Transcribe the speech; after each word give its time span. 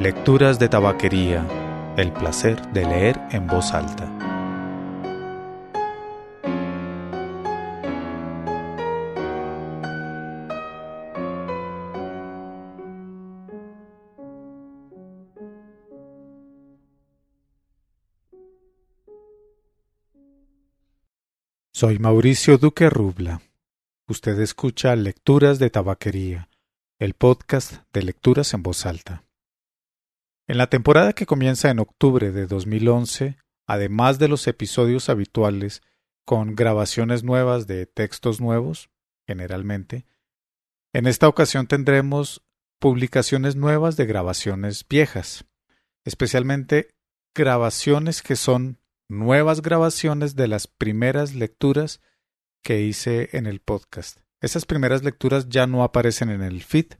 Lecturas 0.00 0.60
de 0.60 0.68
Tabaquería. 0.68 1.44
El 1.96 2.12
placer 2.12 2.62
de 2.68 2.86
leer 2.86 3.20
en 3.32 3.48
voz 3.48 3.72
alta. 3.72 4.06
Soy 21.72 21.98
Mauricio 21.98 22.56
Duque 22.56 22.88
Rubla. 22.88 23.42
Usted 24.06 24.38
escucha 24.38 24.94
Lecturas 24.94 25.58
de 25.58 25.70
Tabaquería, 25.70 26.48
el 27.00 27.14
podcast 27.14 27.82
de 27.92 28.02
lecturas 28.04 28.54
en 28.54 28.62
voz 28.62 28.86
alta. 28.86 29.27
En 30.48 30.56
la 30.56 30.70
temporada 30.70 31.12
que 31.12 31.26
comienza 31.26 31.68
en 31.68 31.78
octubre 31.78 32.32
de 32.32 32.46
2011, 32.46 33.36
además 33.66 34.18
de 34.18 34.28
los 34.28 34.46
episodios 34.46 35.10
habituales 35.10 35.82
con 36.24 36.56
grabaciones 36.56 37.22
nuevas 37.22 37.66
de 37.66 37.84
textos 37.84 38.40
nuevos, 38.40 38.88
generalmente, 39.26 40.06
en 40.94 41.06
esta 41.06 41.28
ocasión 41.28 41.66
tendremos 41.66 42.42
publicaciones 42.80 43.56
nuevas 43.56 43.98
de 43.98 44.06
grabaciones 44.06 44.86
viejas, 44.88 45.44
especialmente 46.06 46.94
grabaciones 47.34 48.22
que 48.22 48.34
son 48.34 48.78
nuevas 49.06 49.60
grabaciones 49.60 50.34
de 50.34 50.48
las 50.48 50.66
primeras 50.66 51.34
lecturas 51.34 52.00
que 52.64 52.80
hice 52.80 53.36
en 53.36 53.46
el 53.46 53.60
podcast. 53.60 54.20
Esas 54.40 54.64
primeras 54.64 55.04
lecturas 55.04 55.50
ya 55.50 55.66
no 55.66 55.82
aparecen 55.82 56.30
en 56.30 56.40
el 56.40 56.62
feed 56.62 56.94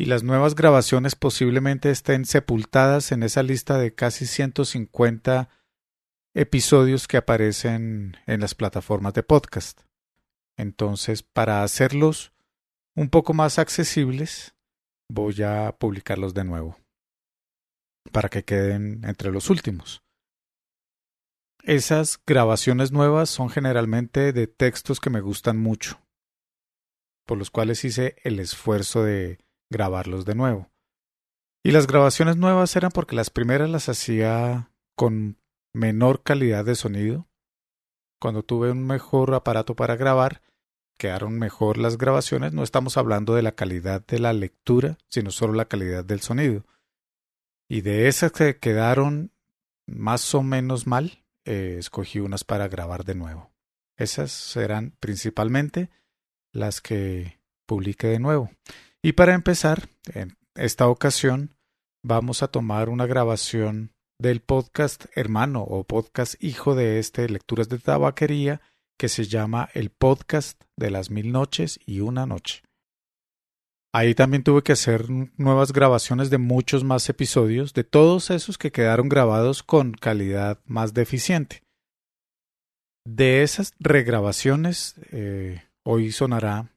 y 0.00 0.06
las 0.06 0.22
nuevas 0.22 0.54
grabaciones 0.54 1.14
posiblemente 1.14 1.90
estén 1.90 2.24
sepultadas 2.24 3.12
en 3.12 3.22
esa 3.22 3.42
lista 3.42 3.76
de 3.76 3.94
casi 3.94 4.24
150 4.24 5.50
episodios 6.32 7.06
que 7.06 7.18
aparecen 7.18 8.16
en 8.26 8.40
las 8.40 8.54
plataformas 8.54 9.12
de 9.12 9.22
podcast. 9.22 9.82
Entonces, 10.56 11.22
para 11.22 11.62
hacerlos 11.62 12.32
un 12.96 13.10
poco 13.10 13.34
más 13.34 13.58
accesibles, 13.58 14.54
voy 15.10 15.42
a 15.42 15.76
publicarlos 15.78 16.32
de 16.32 16.44
nuevo, 16.44 16.78
para 18.10 18.30
que 18.30 18.42
queden 18.42 19.04
entre 19.04 19.30
los 19.30 19.50
últimos. 19.50 20.02
Esas 21.62 22.18
grabaciones 22.26 22.90
nuevas 22.90 23.28
son 23.28 23.50
generalmente 23.50 24.32
de 24.32 24.46
textos 24.46 24.98
que 24.98 25.10
me 25.10 25.20
gustan 25.20 25.58
mucho, 25.58 26.00
por 27.26 27.36
los 27.36 27.50
cuales 27.50 27.84
hice 27.84 28.16
el 28.24 28.40
esfuerzo 28.40 29.04
de 29.04 29.40
grabarlos 29.70 30.24
de 30.24 30.34
nuevo. 30.34 30.70
Y 31.62 31.72
las 31.72 31.86
grabaciones 31.86 32.36
nuevas 32.36 32.74
eran 32.76 32.90
porque 32.90 33.16
las 33.16 33.30
primeras 33.30 33.68
las 33.70 33.88
hacía 33.88 34.70
con 34.96 35.38
menor 35.72 36.22
calidad 36.22 36.64
de 36.64 36.74
sonido. 36.74 37.28
Cuando 38.20 38.42
tuve 38.42 38.70
un 38.70 38.86
mejor 38.86 39.34
aparato 39.34 39.76
para 39.76 39.96
grabar, 39.96 40.42
quedaron 40.98 41.38
mejor 41.38 41.78
las 41.78 41.96
grabaciones. 41.96 42.52
No 42.52 42.62
estamos 42.62 42.96
hablando 42.96 43.34
de 43.34 43.42
la 43.42 43.52
calidad 43.52 44.04
de 44.06 44.18
la 44.18 44.32
lectura, 44.32 44.98
sino 45.08 45.30
solo 45.30 45.54
la 45.54 45.66
calidad 45.66 46.04
del 46.04 46.20
sonido. 46.20 46.64
Y 47.68 47.82
de 47.82 48.08
esas 48.08 48.32
que 48.32 48.58
quedaron 48.58 49.32
más 49.86 50.34
o 50.34 50.42
menos 50.42 50.86
mal, 50.86 51.24
eh, 51.44 51.76
escogí 51.78 52.20
unas 52.20 52.44
para 52.44 52.68
grabar 52.68 53.04
de 53.04 53.14
nuevo. 53.14 53.50
Esas 53.96 54.32
serán 54.32 54.96
principalmente 54.98 55.90
las 56.52 56.80
que 56.80 57.38
publique 57.66 58.06
de 58.08 58.18
nuevo. 58.18 58.50
Y 59.02 59.12
para 59.12 59.34
empezar, 59.34 59.88
en 60.12 60.36
esta 60.54 60.88
ocasión 60.88 61.54
vamos 62.04 62.42
a 62.42 62.48
tomar 62.48 62.90
una 62.90 63.06
grabación 63.06 63.92
del 64.20 64.40
podcast 64.40 65.06
hermano 65.14 65.62
o 65.62 65.84
podcast 65.84 66.34
hijo 66.42 66.74
de 66.74 66.98
este 66.98 67.26
Lecturas 67.28 67.70
de 67.70 67.78
Tabaquería 67.78 68.60
que 68.98 69.08
se 69.08 69.24
llama 69.24 69.70
El 69.72 69.88
Podcast 69.88 70.62
de 70.76 70.90
las 70.90 71.10
Mil 71.10 71.32
Noches 71.32 71.80
y 71.86 72.00
Una 72.00 72.26
Noche. 72.26 72.62
Ahí 73.94 74.14
también 74.14 74.44
tuve 74.44 74.62
que 74.62 74.72
hacer 74.72 75.06
nuevas 75.08 75.72
grabaciones 75.72 76.28
de 76.28 76.36
muchos 76.36 76.84
más 76.84 77.08
episodios, 77.08 77.72
de 77.72 77.82
todos 77.82 78.30
esos 78.30 78.58
que 78.58 78.70
quedaron 78.70 79.08
grabados 79.08 79.62
con 79.62 79.92
calidad 79.92 80.60
más 80.66 80.92
deficiente. 80.92 81.62
De 83.06 83.42
esas 83.42 83.72
regrabaciones, 83.78 84.96
eh, 85.10 85.62
hoy 85.82 86.12
sonará 86.12 86.70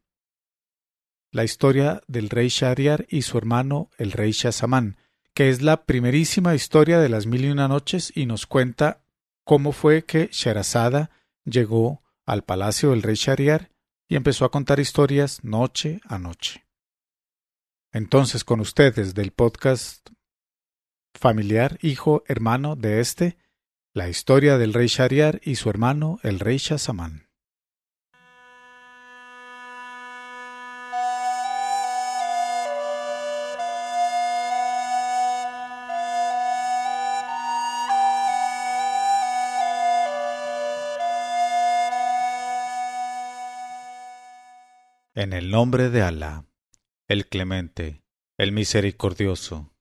la 1.34 1.44
historia 1.44 2.04
del 2.08 2.30
rey 2.30 2.48
Shahriar 2.48 3.08
y 3.10 3.24
su 3.24 3.40
hermano 3.40 3.90
el 3.98 4.12
rey 4.12 4.32
Shahzaman, 4.32 4.98
que 5.34 5.50
es 5.50 5.64
la 5.64 5.86
primerísima 5.86 6.54
historia 6.54 7.00
de 7.00 7.10
las 7.10 7.26
mil 7.26 7.44
y 7.44 7.50
una 7.50 7.68
noches 7.68 8.14
y 8.16 8.28
nos 8.28 8.46
cuenta 8.46 9.04
cómo 9.44 9.72
fue 9.72 10.06
que 10.06 10.30
Sherazada 10.32 11.10
llegó 11.44 12.04
al 12.26 12.44
palacio 12.44 12.92
del 12.92 13.02
rey 13.02 13.16
Shahriar 13.16 13.72
y 14.08 14.16
empezó 14.16 14.46
a 14.46 14.52
contar 14.52 14.80
historias 14.80 15.44
noche 15.44 16.02
a 16.06 16.20
noche. 16.20 16.66
Entonces, 17.92 18.44
con 18.44 18.60
ustedes 18.60 19.16
del 19.16 19.32
podcast 19.32 20.12
familiar, 21.16 21.80
hijo, 21.82 22.24
hermano 22.28 22.76
de 22.76 23.00
este, 23.00 23.38
la 23.92 24.08
historia 24.08 24.60
del 24.60 24.74
rey 24.74 24.88
Shariar 24.88 25.42
y 25.44 25.56
su 25.56 25.72
hermano, 25.72 26.20
el 26.22 26.40
rey 26.40 26.58
Shazamán. 26.58 27.33
En 45.16 45.32
el 45.32 45.52
nombre 45.52 45.92
de 45.92 46.02
Alá 46.02 46.48
el 47.08 47.28
clemente, 47.28 48.04
el 48.40 48.52
misericordioso. 48.52 49.76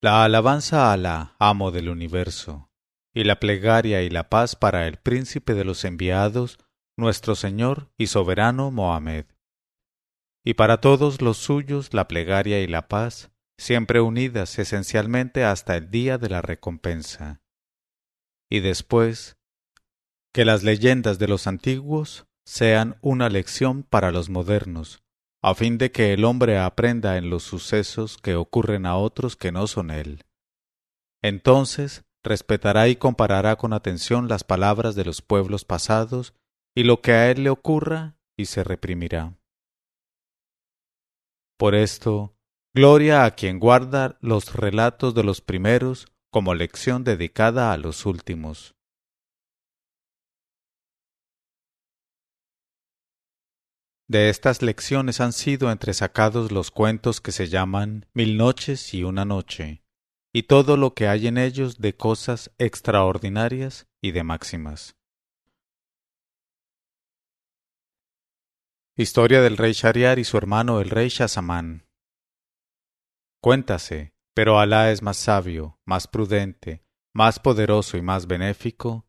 La 0.00 0.24
alabanza 0.24 0.86
a 0.86 0.92
Alá, 0.94 1.36
amo 1.38 1.72
del 1.72 1.90
universo, 1.90 2.70
y 3.12 3.24
la 3.24 3.38
plegaria 3.38 4.02
y 4.02 4.08
la 4.08 4.30
paz 4.30 4.56
para 4.56 4.86
el 4.86 4.96
príncipe 4.96 5.52
de 5.52 5.64
los 5.66 5.84
enviados, 5.84 6.58
nuestro 6.96 7.34
Señor 7.34 7.92
y 7.98 8.06
soberano 8.06 8.70
Mohamed. 8.70 9.26
Y 10.42 10.54
para 10.54 10.80
todos 10.80 11.20
los 11.20 11.36
suyos 11.36 11.92
la 11.92 12.08
plegaria 12.08 12.62
y 12.62 12.66
la 12.66 12.88
paz, 12.88 13.30
siempre 13.58 14.00
unidas 14.00 14.58
esencialmente 14.58 15.44
hasta 15.44 15.76
el 15.76 15.90
día 15.90 16.16
de 16.16 16.30
la 16.30 16.40
recompensa. 16.40 17.42
Y 18.48 18.60
después, 18.60 19.36
que 20.32 20.46
las 20.46 20.62
leyendas 20.62 21.18
de 21.18 21.28
los 21.28 21.46
antiguos 21.46 22.27
sean 22.48 22.96
una 23.02 23.28
lección 23.28 23.82
para 23.82 24.10
los 24.10 24.30
modernos, 24.30 25.02
a 25.42 25.54
fin 25.54 25.76
de 25.76 25.92
que 25.92 26.14
el 26.14 26.24
hombre 26.24 26.58
aprenda 26.58 27.18
en 27.18 27.28
los 27.28 27.42
sucesos 27.42 28.16
que 28.16 28.36
ocurren 28.36 28.86
a 28.86 28.96
otros 28.96 29.36
que 29.36 29.52
no 29.52 29.66
son 29.66 29.90
él. 29.90 30.24
Entonces 31.22 32.06
respetará 32.24 32.88
y 32.88 32.96
comparará 32.96 33.56
con 33.56 33.74
atención 33.74 34.28
las 34.28 34.44
palabras 34.44 34.94
de 34.94 35.04
los 35.04 35.20
pueblos 35.20 35.66
pasados 35.66 36.32
y 36.74 36.84
lo 36.84 37.02
que 37.02 37.12
a 37.12 37.30
él 37.30 37.44
le 37.44 37.50
ocurra 37.50 38.16
y 38.34 38.46
se 38.46 38.64
reprimirá. 38.64 39.36
Por 41.58 41.74
esto, 41.74 42.34
gloria 42.74 43.26
a 43.26 43.32
quien 43.32 43.58
guarda 43.58 44.16
los 44.22 44.54
relatos 44.54 45.14
de 45.14 45.22
los 45.22 45.42
primeros 45.42 46.06
como 46.30 46.54
lección 46.54 47.04
dedicada 47.04 47.74
a 47.74 47.76
los 47.76 48.06
últimos. 48.06 48.77
De 54.10 54.30
estas 54.30 54.62
lecciones 54.62 55.20
han 55.20 55.34
sido 55.34 55.70
entresacados 55.70 56.50
los 56.50 56.70
cuentos 56.70 57.20
que 57.20 57.30
se 57.30 57.48
llaman 57.48 58.06
Mil 58.14 58.38
noches 58.38 58.94
y 58.94 59.04
una 59.04 59.26
noche, 59.26 59.82
y 60.32 60.44
todo 60.44 60.78
lo 60.78 60.94
que 60.94 61.08
hay 61.08 61.26
en 61.26 61.36
ellos 61.36 61.76
de 61.76 61.94
cosas 61.94 62.50
extraordinarias 62.56 63.86
y 64.00 64.12
de 64.12 64.24
máximas. 64.24 64.96
Historia 68.96 69.42
del 69.42 69.58
rey 69.58 69.72
Shariar 69.72 70.18
y 70.18 70.24
su 70.24 70.38
hermano 70.38 70.80
el 70.80 70.88
rey 70.88 71.08
Shazamán. 71.10 71.86
Cuéntase, 73.42 74.14
pero 74.32 74.58
Alá 74.58 74.90
es 74.90 75.02
más 75.02 75.18
sabio, 75.18 75.78
más 75.84 76.08
prudente, 76.08 76.82
más 77.12 77.38
poderoso 77.38 77.98
y 77.98 78.02
más 78.02 78.26
benéfico, 78.26 79.06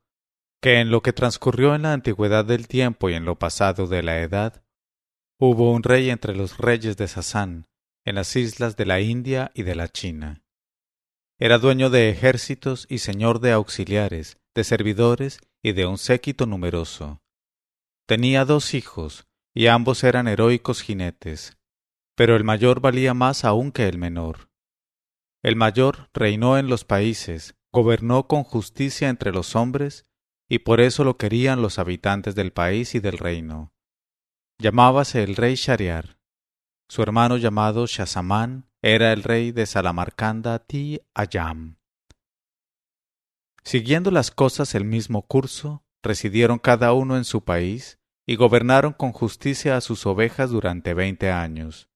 que 0.62 0.82
en 0.82 0.92
lo 0.92 1.02
que 1.02 1.14
transcurrió 1.14 1.74
en 1.74 1.84
la 1.84 1.94
antigüedad 1.94 2.44
del 2.44 2.68
tiempo 2.68 3.10
y 3.10 3.14
en 3.14 3.24
lo 3.24 3.40
pasado 3.40 3.88
de 3.88 4.04
la 4.04 4.20
edad, 4.20 4.62
Hubo 5.42 5.72
un 5.72 5.84
rey 5.84 6.10
entre 6.10 6.36
los 6.36 6.58
reyes 6.58 6.98
de 6.98 7.08
Sasán, 7.08 7.66
en 8.04 8.16
las 8.16 8.36
islas 8.36 8.76
de 8.76 8.86
la 8.86 9.00
India 9.00 9.52
y 9.56 9.64
de 9.64 9.74
la 9.74 9.88
China. 9.88 10.44
Era 11.40 11.60
dueño 11.60 11.90
de 11.90 12.10
ejércitos 12.10 12.86
y 12.90 12.98
señor 12.98 13.40
de 13.40 13.54
auxiliares, 13.54 14.38
de 14.54 14.66
servidores 14.66 15.40
y 15.64 15.72
de 15.72 15.86
un 15.86 15.98
séquito 15.98 16.46
numeroso. 16.46 17.22
Tenía 18.06 18.44
dos 18.44 18.74
hijos, 18.74 19.28
y 19.56 19.68
ambos 19.68 20.04
eran 20.04 20.28
heroicos 20.28 20.82
jinetes, 20.82 21.58
pero 22.18 22.36
el 22.36 22.44
mayor 22.44 22.82
valía 22.82 23.14
más 23.14 23.46
aún 23.46 23.72
que 23.72 23.88
el 23.88 23.98
menor. 23.98 24.50
El 25.42 25.56
mayor 25.56 26.10
reinó 26.14 26.58
en 26.58 26.68
los 26.68 26.84
países, 26.84 27.56
gobernó 27.72 28.28
con 28.28 28.44
justicia 28.44 29.08
entre 29.08 29.32
los 29.32 29.56
hombres, 29.56 30.06
y 30.50 30.60
por 30.60 30.82
eso 30.82 31.06
lo 31.06 31.16
querían 31.16 31.62
los 31.62 31.80
habitantes 31.80 32.36
del 32.36 32.52
país 32.52 32.94
y 32.94 33.00
del 33.00 33.18
reino. 33.18 33.74
Llamábase 34.62 35.24
el 35.24 35.38
rey 35.38 35.56
Shariar. 35.56 36.20
Su 36.90 37.02
hermano 37.02 37.38
llamado 37.38 37.86
Shazamán 37.86 38.70
era 38.82 39.14
el 39.14 39.24
rey 39.24 39.54
de 39.54 39.66
Salamarcanda 39.66 40.60
Ti 40.60 41.00
Ayam. 41.14 41.78
Siguiendo 43.64 44.12
las 44.12 44.32
cosas 44.32 44.76
el 44.76 44.84
mismo 44.84 45.22
curso, 45.22 45.86
residieron 46.04 46.60
cada 46.60 46.92
uno 46.92 47.16
en 47.16 47.24
su 47.24 47.46
país 47.46 48.02
y 48.26 48.36
gobernaron 48.36 48.92
con 48.92 49.14
justicia 49.14 49.78
a 49.78 49.82
sus 49.82 50.06
ovejas 50.06 50.50
durante 50.50 50.94
veinte 50.94 51.32
años. 51.32 51.90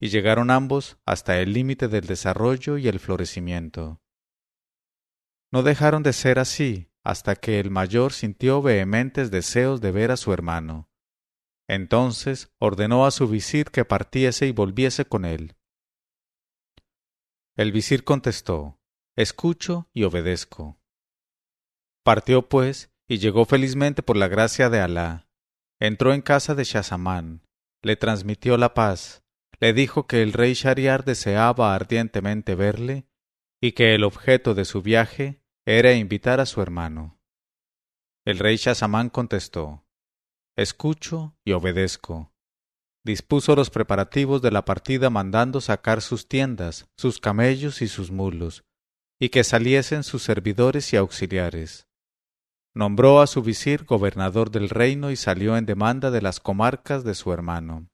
Y 0.00 0.08
llegaron 0.08 0.50
ambos 0.50 0.98
hasta 1.06 1.38
el 1.38 1.52
límite 1.52 1.86
del 1.86 2.06
desarrollo 2.08 2.76
y 2.76 2.88
el 2.88 2.98
florecimiento. 2.98 4.02
No 5.52 5.62
dejaron 5.62 6.02
de 6.02 6.12
ser 6.12 6.40
así 6.40 6.90
hasta 7.04 7.36
que 7.36 7.60
el 7.60 7.70
mayor 7.70 8.12
sintió 8.12 8.62
vehementes 8.62 9.30
deseos 9.30 9.80
de 9.80 9.92
ver 9.92 10.10
a 10.10 10.16
su 10.16 10.32
hermano. 10.32 10.87
Entonces 11.68 12.50
ordenó 12.58 13.04
a 13.04 13.10
su 13.10 13.28
visir 13.28 13.66
que 13.66 13.84
partiese 13.84 14.46
y 14.46 14.52
volviese 14.52 15.04
con 15.04 15.24
él. 15.24 15.56
El 17.56 17.72
visir 17.72 18.04
contestó 18.04 18.80
Escucho 19.16 19.90
y 19.92 20.04
obedezco. 20.04 20.80
Partió 22.04 22.48
pues 22.48 22.90
y 23.06 23.18
llegó 23.18 23.44
felizmente 23.44 24.02
por 24.02 24.16
la 24.16 24.28
gracia 24.28 24.70
de 24.70 24.80
Alá. 24.80 25.28
Entró 25.80 26.14
en 26.14 26.22
casa 26.22 26.54
de 26.54 26.64
Shazamán, 26.64 27.42
le 27.82 27.96
transmitió 27.96 28.56
la 28.56 28.74
paz, 28.74 29.24
le 29.60 29.72
dijo 29.72 30.06
que 30.06 30.22
el 30.22 30.32
rey 30.32 30.54
Shariar 30.54 31.04
deseaba 31.04 31.74
ardientemente 31.74 32.54
verle 32.54 33.08
y 33.60 33.72
que 33.72 33.94
el 33.94 34.04
objeto 34.04 34.54
de 34.54 34.64
su 34.64 34.82
viaje 34.82 35.42
era 35.66 35.92
invitar 35.92 36.40
a 36.40 36.46
su 36.46 36.62
hermano. 36.62 37.20
El 38.24 38.38
rey 38.38 38.56
Shazamán 38.56 39.10
contestó 39.10 39.87
Escucho 40.58 41.36
y 41.44 41.52
obedezco. 41.52 42.32
Dispuso 43.04 43.54
los 43.54 43.70
preparativos 43.70 44.42
de 44.42 44.50
la 44.50 44.64
partida 44.64 45.08
mandando 45.08 45.60
sacar 45.60 46.02
sus 46.02 46.26
tiendas, 46.26 46.88
sus 46.96 47.20
camellos 47.20 47.80
y 47.80 47.86
sus 47.86 48.10
mulos, 48.10 48.64
y 49.20 49.28
que 49.28 49.44
saliesen 49.44 50.02
sus 50.02 50.24
servidores 50.24 50.92
y 50.92 50.96
auxiliares. 50.96 51.86
Nombró 52.74 53.20
a 53.20 53.28
su 53.28 53.40
visir 53.40 53.84
gobernador 53.84 54.50
del 54.50 54.68
reino 54.68 55.12
y 55.12 55.16
salió 55.16 55.56
en 55.56 55.64
demanda 55.64 56.10
de 56.10 56.22
las 56.22 56.40
comarcas 56.40 57.04
de 57.04 57.14
su 57.14 57.32
hermano. 57.32 57.86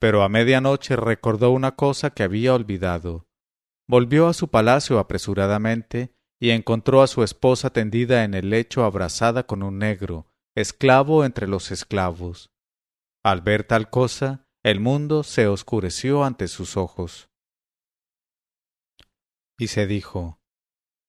Pero 0.00 0.24
a 0.24 0.28
medianoche 0.28 0.96
recordó 0.96 1.52
una 1.52 1.76
cosa 1.76 2.10
que 2.10 2.24
había 2.24 2.54
olvidado. 2.54 3.28
Volvió 3.86 4.26
a 4.26 4.34
su 4.34 4.48
palacio 4.48 4.98
apresuradamente 4.98 6.12
y 6.40 6.50
encontró 6.50 7.02
a 7.02 7.06
su 7.06 7.22
esposa 7.22 7.70
tendida 7.70 8.24
en 8.24 8.34
el 8.34 8.50
lecho 8.50 8.82
abrazada 8.82 9.46
con 9.46 9.62
un 9.62 9.78
negro, 9.78 10.29
esclavo 10.60 11.24
entre 11.24 11.46
los 11.46 11.70
esclavos. 11.70 12.50
Al 13.22 13.40
ver 13.42 13.64
tal 13.64 13.90
cosa, 13.90 14.46
el 14.62 14.80
mundo 14.80 15.22
se 15.22 15.46
oscureció 15.46 16.24
ante 16.24 16.48
sus 16.48 16.76
ojos. 16.76 17.28
Y 19.58 19.68
se 19.68 19.86
dijo, 19.86 20.38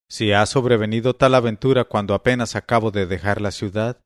Si 0.10 0.32
ha 0.34 0.46
sobrevenido 0.46 1.16
tal 1.16 1.36
aventura 1.36 1.86
cuando 1.86 2.14
apenas 2.14 2.56
acabo 2.56 2.92
de 2.92 3.06
dejar 3.06 3.40
la 3.42 3.52
ciudad, 3.52 4.02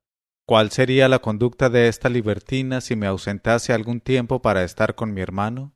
¿cuál 0.47 0.71
sería 0.71 1.07
la 1.07 1.19
conducta 1.19 1.69
de 1.69 1.87
esta 1.87 2.09
libertina 2.09 2.81
si 2.81 2.95
me 2.95 3.07
ausentase 3.07 3.73
algún 3.73 4.01
tiempo 4.01 4.41
para 4.41 4.63
estar 4.63 4.95
con 4.95 5.13
mi 5.13 5.21
hermano? 5.21 5.75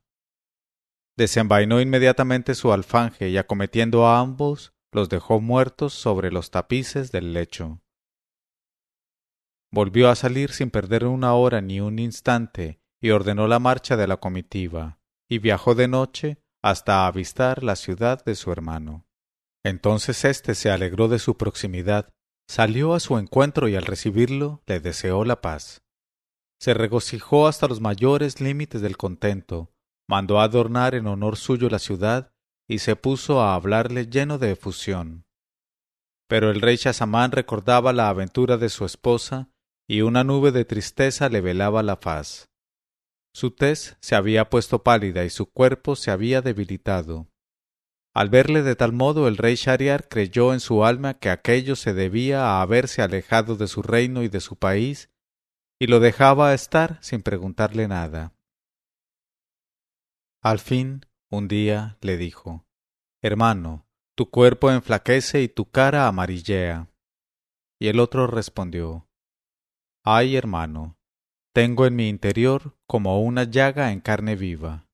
Desenvainó 1.17 1.81
inmediatamente 1.81 2.55
su 2.55 2.71
alfanje 2.71 3.29
y 3.29 3.37
acometiendo 3.37 4.07
a 4.07 4.19
ambos, 4.19 4.71
los 4.91 5.09
dejó 5.09 5.41
muertos 5.41 5.93
sobre 5.93 6.31
los 6.31 6.49
tapices 6.51 7.11
del 7.11 7.33
lecho. 7.33 7.81
Volvió 9.71 10.09
a 10.09 10.15
salir 10.15 10.51
sin 10.51 10.71
perder 10.71 11.05
una 11.05 11.33
hora 11.35 11.61
ni 11.61 11.79
un 11.79 11.99
instante 11.99 12.81
y 12.99 13.11
ordenó 13.11 13.47
la 13.47 13.59
marcha 13.59 13.95
de 13.97 14.07
la 14.07 14.17
comitiva, 14.17 14.99
y 15.29 15.37
viajó 15.37 15.75
de 15.75 15.87
noche 15.87 16.41
hasta 16.61 17.05
avistar 17.07 17.63
la 17.63 17.75
ciudad 17.75 18.23
de 18.25 18.35
su 18.35 18.51
hermano. 18.51 19.05
Entonces 19.63 20.25
éste 20.25 20.55
se 20.55 20.71
alegró 20.71 21.07
de 21.07 21.19
su 21.19 21.37
proximidad, 21.37 22.13
salió 22.47 22.93
a 22.93 22.99
su 22.99 23.17
encuentro 23.17 23.67
y 23.67 23.75
al 23.75 23.85
recibirlo 23.85 24.63
le 24.65 24.79
deseó 24.79 25.23
la 25.23 25.41
paz. 25.41 25.83
Se 26.59 26.73
regocijó 26.73 27.47
hasta 27.47 27.67
los 27.67 27.79
mayores 27.79 28.41
límites 28.41 28.81
del 28.81 28.97
contento, 28.97 29.71
mandó 30.07 30.41
adornar 30.41 30.95
en 30.95 31.07
honor 31.07 31.37
suyo 31.37 31.69
la 31.69 31.79
ciudad 31.79 32.33
y 32.67 32.79
se 32.79 32.95
puso 32.95 33.41
a 33.41 33.55
hablarle 33.55 34.07
lleno 34.07 34.37
de 34.39 34.51
efusión. 34.51 35.25
Pero 36.27 36.51
el 36.51 36.61
rey 36.61 36.75
Shazamán 36.75 37.31
recordaba 37.31 37.93
la 37.93 38.09
aventura 38.09 38.57
de 38.57 38.69
su 38.69 38.85
esposa 38.85 39.49
y 39.89 40.01
una 40.01 40.23
nube 40.23 40.51
de 40.51 40.65
tristeza 40.65 41.29
le 41.29 41.41
velaba 41.41 41.81
la 41.81 41.97
faz. 41.97 42.47
Su 43.33 43.49
tez 43.49 43.97
se 44.01 44.13
había 44.13 44.47
puesto 44.47 44.83
pálida 44.83 45.25
y 45.25 45.31
su 45.31 45.47
cuerpo 45.51 45.95
se 45.95 46.11
había 46.11 46.43
debilitado. 46.43 47.27
Al 48.13 48.29
verle 48.29 48.61
de 48.61 48.75
tal 48.75 48.93
modo 48.93 49.27
el 49.27 49.35
rey 49.35 49.55
Shariar 49.55 50.07
creyó 50.07 50.53
en 50.53 50.59
su 50.59 50.85
alma 50.85 51.15
que 51.15 51.31
aquello 51.31 51.75
se 51.75 51.95
debía 51.95 52.45
a 52.45 52.61
haberse 52.61 53.01
alejado 53.01 53.55
de 53.55 53.67
su 53.67 53.81
reino 53.81 54.21
y 54.21 54.29
de 54.29 54.41
su 54.41 54.57
país, 54.57 55.09
y 55.79 55.87
lo 55.87 55.99
dejaba 55.99 56.53
estar 56.53 56.99
sin 57.01 57.23
preguntarle 57.23 57.87
nada. 57.87 58.33
Al 60.43 60.59
fin, 60.59 61.05
un 61.31 61.47
día 61.47 61.97
le 62.01 62.17
dijo 62.17 62.63
Hermano, 63.23 63.87
tu 64.15 64.29
cuerpo 64.29 64.69
enflaquece 64.69 65.41
y 65.41 65.47
tu 65.47 65.65
cara 65.71 66.07
amarillea. 66.07 66.91
Y 67.79 67.87
el 67.87 67.99
otro 67.99 68.27
respondió 68.27 69.08
Ay, 70.11 70.35
hermano, 70.35 70.97
tengo 71.53 71.85
en 71.85 71.95
mi 71.95 72.09
interior 72.09 72.75
como 72.87 73.21
una 73.21 73.43
llaga 73.43 73.91
en 73.91 74.01
carne 74.01 74.35
viva. 74.35 74.87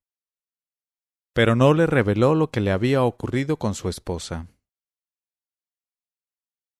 Pero 1.33 1.55
no 1.55 1.73
le 1.73 1.85
reveló 1.85 2.35
lo 2.35 2.51
que 2.51 2.59
le 2.59 2.71
había 2.71 3.01
ocurrido 3.01 3.55
con 3.55 3.75
su 3.75 3.87
esposa. 3.87 4.49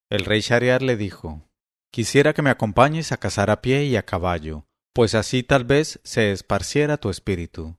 El 0.09 0.25
rey 0.25 0.41
Shariar 0.41 0.81
le 0.81 0.97
dijo 0.97 1.49
Quisiera 1.93 2.33
que 2.33 2.41
me 2.41 2.50
acompañes 2.50 3.13
a 3.13 3.17
cazar 3.17 3.50
a 3.50 3.62
pie 3.62 3.86
y 3.86 3.95
a 3.95 4.03
caballo, 4.03 4.65
pues 4.93 5.15
así 5.15 5.41
tal 5.41 5.63
vez 5.63 6.01
se 6.03 6.33
esparciera 6.33 6.98
tu 6.98 7.10
espíritu. 7.10 7.77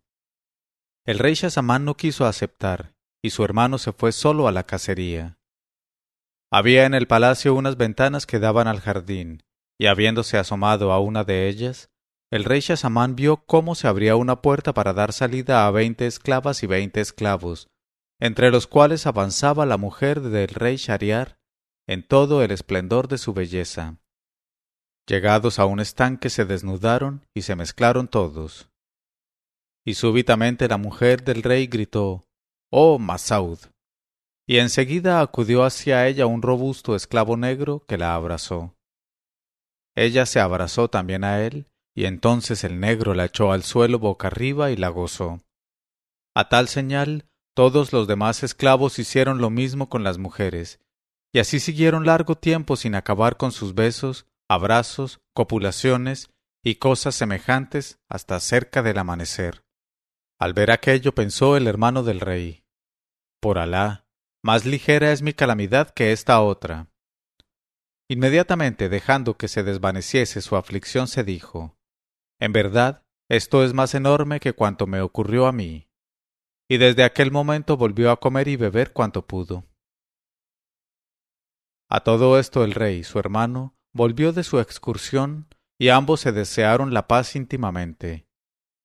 El 1.05 1.19
rey 1.19 1.35
Shazamán 1.35 1.85
no 1.85 1.99
quiso 1.99 2.25
aceptar, 2.25 2.95
y 3.23 3.29
su 3.29 3.45
hermano 3.45 3.77
se 3.77 3.93
fue 3.93 4.11
solo 4.11 4.49
a 4.49 4.53
la 4.53 4.65
cacería. 4.65 5.39
Había 6.51 6.87
en 6.87 6.95
el 6.95 7.07
palacio 7.07 7.55
unas 7.55 7.77
ventanas 7.77 8.25
que 8.25 8.39
daban 8.39 8.69
al 8.69 8.81
jardín, 8.81 9.43
y 9.79 9.87
habiéndose 9.87 10.39
asomado 10.39 10.93
a 10.93 11.01
una 11.01 11.25
de 11.25 11.49
ellas, 11.49 11.91
el 12.31 12.45
rey 12.45 12.61
Shazamán 12.61 13.15
vio 13.15 13.45
cómo 13.47 13.75
se 13.75 13.87
abría 13.87 14.17
una 14.17 14.43
puerta 14.43 14.75
para 14.75 14.93
dar 14.93 15.13
salida 15.13 15.67
a 15.67 15.71
veinte 15.71 16.07
esclavas 16.07 16.63
y 16.63 16.67
veinte 16.67 17.01
esclavos, 17.01 17.69
entre 18.21 18.51
los 18.51 18.67
cuales 18.67 19.07
avanzaba 19.07 19.67
la 19.67 19.77
mujer 19.77 20.21
del 20.21 20.49
rey 20.49 20.77
Shariar 20.77 21.39
en 21.87 22.03
todo 22.03 22.43
el 22.43 22.51
esplendor 22.51 23.07
de 23.09 23.19
su 23.19 23.33
belleza. 23.33 23.99
Llegados 25.07 25.61
a 25.61 25.67
un 25.67 25.79
estanque 25.79 26.31
se 26.31 26.45
desnudaron 26.45 27.25
y 27.33 27.43
se 27.43 27.55
mezclaron 27.55 28.09
todos. 28.09 28.69
Y 29.85 29.95
súbitamente 29.95 30.67
la 30.67 30.79
mujer 30.79 31.23
del 31.23 31.45
rey 31.45 31.69
gritó 31.69 32.25
Oh 32.73 32.99
Masaud. 32.99 33.61
Y 34.49 34.59
enseguida 34.59 35.21
acudió 35.21 35.65
hacia 35.65 36.09
ella 36.09 36.27
un 36.27 36.43
robusto 36.43 36.97
esclavo 36.97 37.37
negro 37.37 37.85
que 37.87 37.97
la 37.97 38.17
abrazó. 38.17 38.76
Ella 39.97 40.27
se 40.27 40.39
abrazó 40.39 40.89
también 40.89 41.25
a 41.25 41.43
él, 41.43 41.67
y 41.95 42.05
entonces 42.05 42.63
el 42.63 42.79
negro 42.79 43.15
la 43.15 43.25
echó 43.25 43.51
al 43.51 43.63
suelo 43.63 43.99
boca 43.99 44.29
arriba 44.29 44.71
y 44.71 44.77
la 44.77 44.89
gozó. 44.89 45.41
A 46.35 46.51
tal 46.51 46.69
señal, 46.69 47.25
todos 47.55 47.95
los 47.95 48.07
demás 48.07 48.43
esclavos 48.43 48.99
hicieron 48.99 49.39
lo 49.39 49.49
mismo 49.49 49.89
con 49.89 50.05
las 50.05 50.19
mujeres, 50.19 50.79
y 51.33 51.39
así 51.39 51.59
siguieron 51.59 52.05
largo 52.05 52.37
tiempo 52.37 52.77
sin 52.77 52.95
acabar 52.95 53.39
con 53.39 53.51
sus 53.51 53.75
besos, 53.75 54.27
abrazos, 54.49 55.21
copulaciones 55.35 56.31
y 56.63 56.75
cosas 56.75 57.15
semejantes 57.15 57.99
hasta 58.09 58.39
cerca 58.41 58.83
del 58.83 58.99
amanecer. 58.99 59.65
Al 60.39 60.53
ver 60.53 60.71
aquello 60.71 61.15
pensó 61.15 61.57
el 61.57 61.67
hermano 61.67 62.03
del 62.03 62.21
rey. 62.21 62.65
Por 63.41 63.59
Alá, 63.59 64.07
más 64.43 64.67
ligera 64.67 65.13
es 65.13 65.23
mi 65.23 65.33
calamidad 65.33 65.91
que 65.95 66.13
esta 66.13 66.41
otra. 66.43 66.89
Inmediatamente 68.09 68.89
dejando 68.89 69.37
que 69.37 69.49
se 69.49 69.63
desvaneciese 69.65 70.41
su 70.41 70.57
aflicción, 70.57 71.09
se 71.09 71.25
dijo 71.25 71.77
En 72.39 72.53
verdad, 72.53 73.05
esto 73.29 73.65
es 73.65 73.75
más 73.75 73.95
enorme 73.95 74.39
que 74.39 74.53
cuanto 74.53 74.87
me 74.87 75.01
ocurrió 75.01 75.47
a 75.47 75.53
mí. 75.53 75.89
Y 76.69 76.79
desde 76.79 77.03
aquel 77.03 77.33
momento 77.33 77.77
volvió 77.77 78.11
a 78.11 78.21
comer 78.21 78.49
y 78.49 78.57
beber 78.57 78.93
cuanto 78.93 79.27
pudo. 79.27 79.65
A 81.89 82.01
todo 82.01 82.39
esto 82.39 82.65
el 82.65 82.73
rey, 82.73 83.05
su 83.05 83.19
hermano, 83.19 83.77
volvió 83.93 84.33
de 84.33 84.45
su 84.45 84.61
excursión, 84.61 85.49
y 85.79 85.89
ambos 85.89 86.21
se 86.21 86.33
desearon 86.33 86.95
la 86.95 87.07
paz 87.07 87.37
íntimamente. 87.37 88.27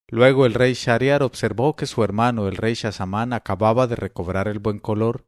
Luego 0.07 0.45
el 0.45 0.53
rey 0.53 0.73
Shariar 0.73 1.23
observó 1.23 1.75
que 1.75 1.85
su 1.85 2.03
hermano 2.03 2.47
el 2.47 2.57
rey 2.57 2.73
Shazamán 2.73 3.33
acababa 3.33 3.87
de 3.87 3.95
recobrar 3.95 4.47
el 4.47 4.59
buen 4.59 4.79
color, 4.79 5.25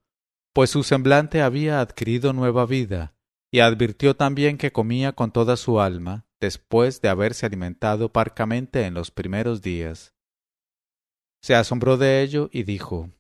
pues 0.54 0.72
su 0.72 0.84
semblante 0.84 1.42
había 1.42 1.80
adquirido 1.80 2.34
nueva 2.34 2.66
vida, 2.66 3.16
y 3.54 3.60
advirtió 3.60 4.16
también 4.16 4.58
que 4.58 4.72
comía 4.72 5.12
con 5.12 5.32
toda 5.32 5.58
su 5.58 5.80
alma, 5.80 6.26
después 6.42 7.02
de 7.02 7.10
haberse 7.10 7.46
alimentado 7.46 8.12
parcamente 8.12 8.88
en 8.88 8.96
los 8.96 9.12
primeros 9.12 9.62
días. 9.62 10.16
Se 11.40 11.54
asombró 11.54 11.98
de 11.98 12.24
ello 12.24 12.50
y 12.52 12.64
dijo 12.64 13.12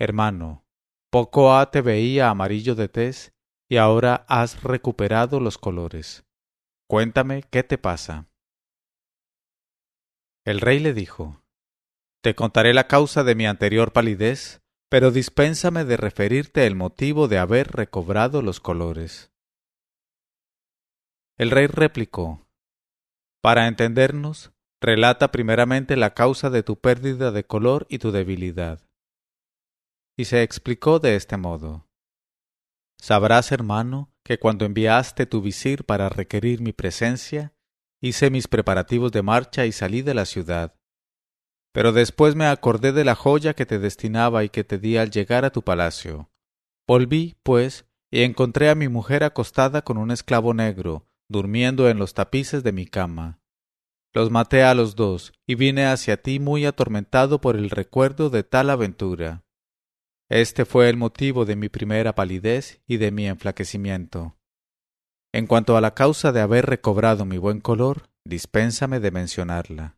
Hermano, 0.00 0.64
poco 1.10 1.54
ha 1.54 1.70
te 1.70 1.82
veía 1.82 2.30
amarillo 2.30 2.74
de 2.74 2.88
tez, 2.88 3.34
y 3.68 3.76
ahora 3.76 4.24
has 4.26 4.62
recuperado 4.62 5.38
los 5.38 5.58
colores. 5.58 6.24
Cuéntame 6.88 7.42
qué 7.50 7.62
te 7.62 7.76
pasa. 7.76 8.30
El 10.46 10.60
rey 10.60 10.78
le 10.78 10.94
dijo 10.94 11.42
Te 12.22 12.34
contaré 12.34 12.72
la 12.72 12.88
causa 12.88 13.22
de 13.22 13.34
mi 13.34 13.44
anterior 13.44 13.92
palidez, 13.92 14.62
pero 14.88 15.10
dispénsame 15.10 15.84
de 15.84 15.98
referirte 15.98 16.66
el 16.66 16.74
motivo 16.74 17.28
de 17.28 17.36
haber 17.36 17.70
recobrado 17.72 18.40
los 18.40 18.58
colores. 18.58 19.31
El 21.38 21.50
rey 21.50 21.66
replicó 21.66 22.46
Para 23.40 23.66
entendernos, 23.66 24.52
relata 24.82 25.32
primeramente 25.32 25.96
la 25.96 26.12
causa 26.12 26.50
de 26.50 26.62
tu 26.62 26.78
pérdida 26.78 27.30
de 27.32 27.44
color 27.44 27.86
y 27.88 27.98
tu 27.98 28.12
debilidad. 28.12 28.80
Y 30.16 30.26
se 30.26 30.42
explicó 30.42 30.98
de 30.98 31.16
este 31.16 31.38
modo. 31.38 31.88
Sabrás, 33.00 33.50
hermano, 33.50 34.12
que 34.22 34.38
cuando 34.38 34.66
enviaste 34.66 35.24
tu 35.24 35.40
visir 35.40 35.84
para 35.84 36.10
requerir 36.10 36.60
mi 36.60 36.72
presencia, 36.72 37.54
hice 38.02 38.30
mis 38.30 38.46
preparativos 38.46 39.10
de 39.10 39.22
marcha 39.22 39.64
y 39.64 39.72
salí 39.72 40.02
de 40.02 40.14
la 40.14 40.26
ciudad. 40.26 40.78
Pero 41.72 41.92
después 41.92 42.34
me 42.34 42.46
acordé 42.46 42.92
de 42.92 43.04
la 43.04 43.14
joya 43.14 43.54
que 43.54 43.64
te 43.64 43.78
destinaba 43.78 44.44
y 44.44 44.50
que 44.50 44.64
te 44.64 44.78
di 44.78 44.98
al 44.98 45.10
llegar 45.10 45.46
a 45.46 45.50
tu 45.50 45.62
palacio. 45.62 46.30
Volví, 46.86 47.36
pues, 47.42 47.86
y 48.10 48.22
encontré 48.22 48.68
a 48.68 48.74
mi 48.74 48.88
mujer 48.88 49.24
acostada 49.24 49.82
con 49.82 49.96
un 49.96 50.10
esclavo 50.10 50.52
negro, 50.52 51.08
durmiendo 51.32 51.88
en 51.88 51.98
los 51.98 52.14
tapices 52.14 52.62
de 52.62 52.72
mi 52.72 52.86
cama. 52.86 53.40
Los 54.14 54.30
maté 54.30 54.62
a 54.62 54.74
los 54.74 54.94
dos, 54.94 55.32
y 55.46 55.54
vine 55.54 55.86
hacia 55.86 56.22
ti 56.22 56.38
muy 56.38 56.66
atormentado 56.66 57.40
por 57.40 57.56
el 57.56 57.70
recuerdo 57.70 58.30
de 58.30 58.44
tal 58.44 58.70
aventura. 58.70 59.42
Este 60.28 60.64
fue 60.64 60.88
el 60.88 60.96
motivo 60.96 61.44
de 61.44 61.56
mi 61.56 61.68
primera 61.68 62.14
palidez 62.14 62.80
y 62.86 62.98
de 62.98 63.10
mi 63.10 63.26
enflaquecimiento. 63.26 64.36
En 65.32 65.46
cuanto 65.46 65.76
a 65.76 65.80
la 65.80 65.94
causa 65.94 66.30
de 66.30 66.40
haber 66.40 66.66
recobrado 66.66 67.24
mi 67.24 67.38
buen 67.38 67.60
color, 67.60 68.10
dispénsame 68.24 69.00
de 69.00 69.10
mencionarla. 69.10 69.96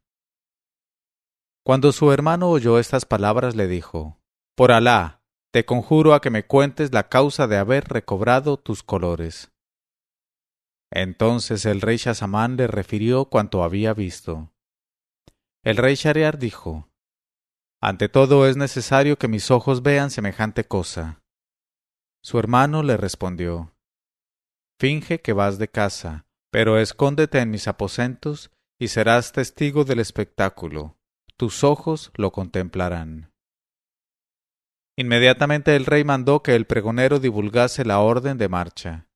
Cuando 1.65 1.93
su 1.93 2.13
hermano 2.13 2.51
oyó 2.51 2.79
estas 2.79 3.05
palabras 3.05 3.57
le 3.57 3.67
dijo 3.67 4.21
Por 4.55 4.71
Alá, 4.71 5.23
te 5.51 5.65
conjuro 5.65 6.15
a 6.15 6.21
que 6.21 6.31
me 6.31 6.47
cuentes 6.47 6.93
la 6.93 7.09
causa 7.09 7.47
de 7.47 7.57
haber 7.57 7.85
recobrado 7.85 8.59
tus 8.59 8.83
colores. 8.83 9.54
Entonces 10.97 11.67
el 11.67 11.81
rey 11.81 11.97
Shazamán 11.97 12.57
le 12.57 12.69
refirió 12.69 13.25
cuanto 13.25 13.65
había 13.65 13.93
visto. 13.95 14.53
El 15.65 15.77
rey 15.77 15.97
Shariar 15.97 16.39
dijo 16.39 16.89
Ante 17.83 18.09
todo 18.09 18.47
es 18.47 18.57
necesario 18.57 19.19
que 19.19 19.27
mis 19.27 19.51
ojos 19.51 19.83
vean 19.83 20.13
semejante 20.13 20.69
cosa. 20.69 21.21
Su 22.23 22.39
hermano 22.39 22.85
le 22.85 22.97
respondió 22.97 23.75
Finge 24.79 25.21
que 25.21 25.33
vas 25.33 25.59
de 25.59 25.67
casa, 25.67 26.27
pero 26.53 26.79
escóndete 26.79 27.41
en 27.41 27.51
mis 27.51 27.67
aposentos 27.67 28.53
y 28.79 28.87
serás 28.87 29.33
testigo 29.33 29.85
del 29.85 29.99
espectáculo. 29.99 30.97
Tus 31.37 31.65
ojos 31.65 32.13
lo 32.15 32.31
contemplarán. 32.31 33.33
Inmediatamente 34.97 35.75
el 35.75 35.87
rey 35.87 36.05
mandó 36.05 36.45
que 36.45 36.55
el 36.55 36.69
pregonero 36.69 37.19
divulgase 37.19 37.85
la 37.85 37.99
orden 37.99 38.39
de 38.39 38.49
marcha. 38.49 39.09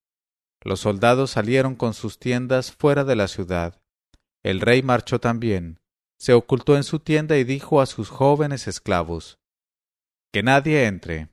Los 0.62 0.80
soldados 0.80 1.30
salieron 1.30 1.74
con 1.76 1.94
sus 1.94 2.18
tiendas 2.18 2.72
fuera 2.72 3.04
de 3.04 3.16
la 3.16 3.28
ciudad. 3.28 3.80
El 4.42 4.60
rey 4.60 4.82
marchó 4.82 5.20
también, 5.20 5.80
se 6.18 6.32
ocultó 6.32 6.76
en 6.76 6.84
su 6.84 6.98
tienda 6.98 7.36
y 7.36 7.44
dijo 7.44 7.80
a 7.80 7.86
sus 7.86 8.08
jóvenes 8.08 8.66
esclavos 8.66 9.38
Que 10.32 10.42
nadie 10.42 10.86
entre. 10.86 11.28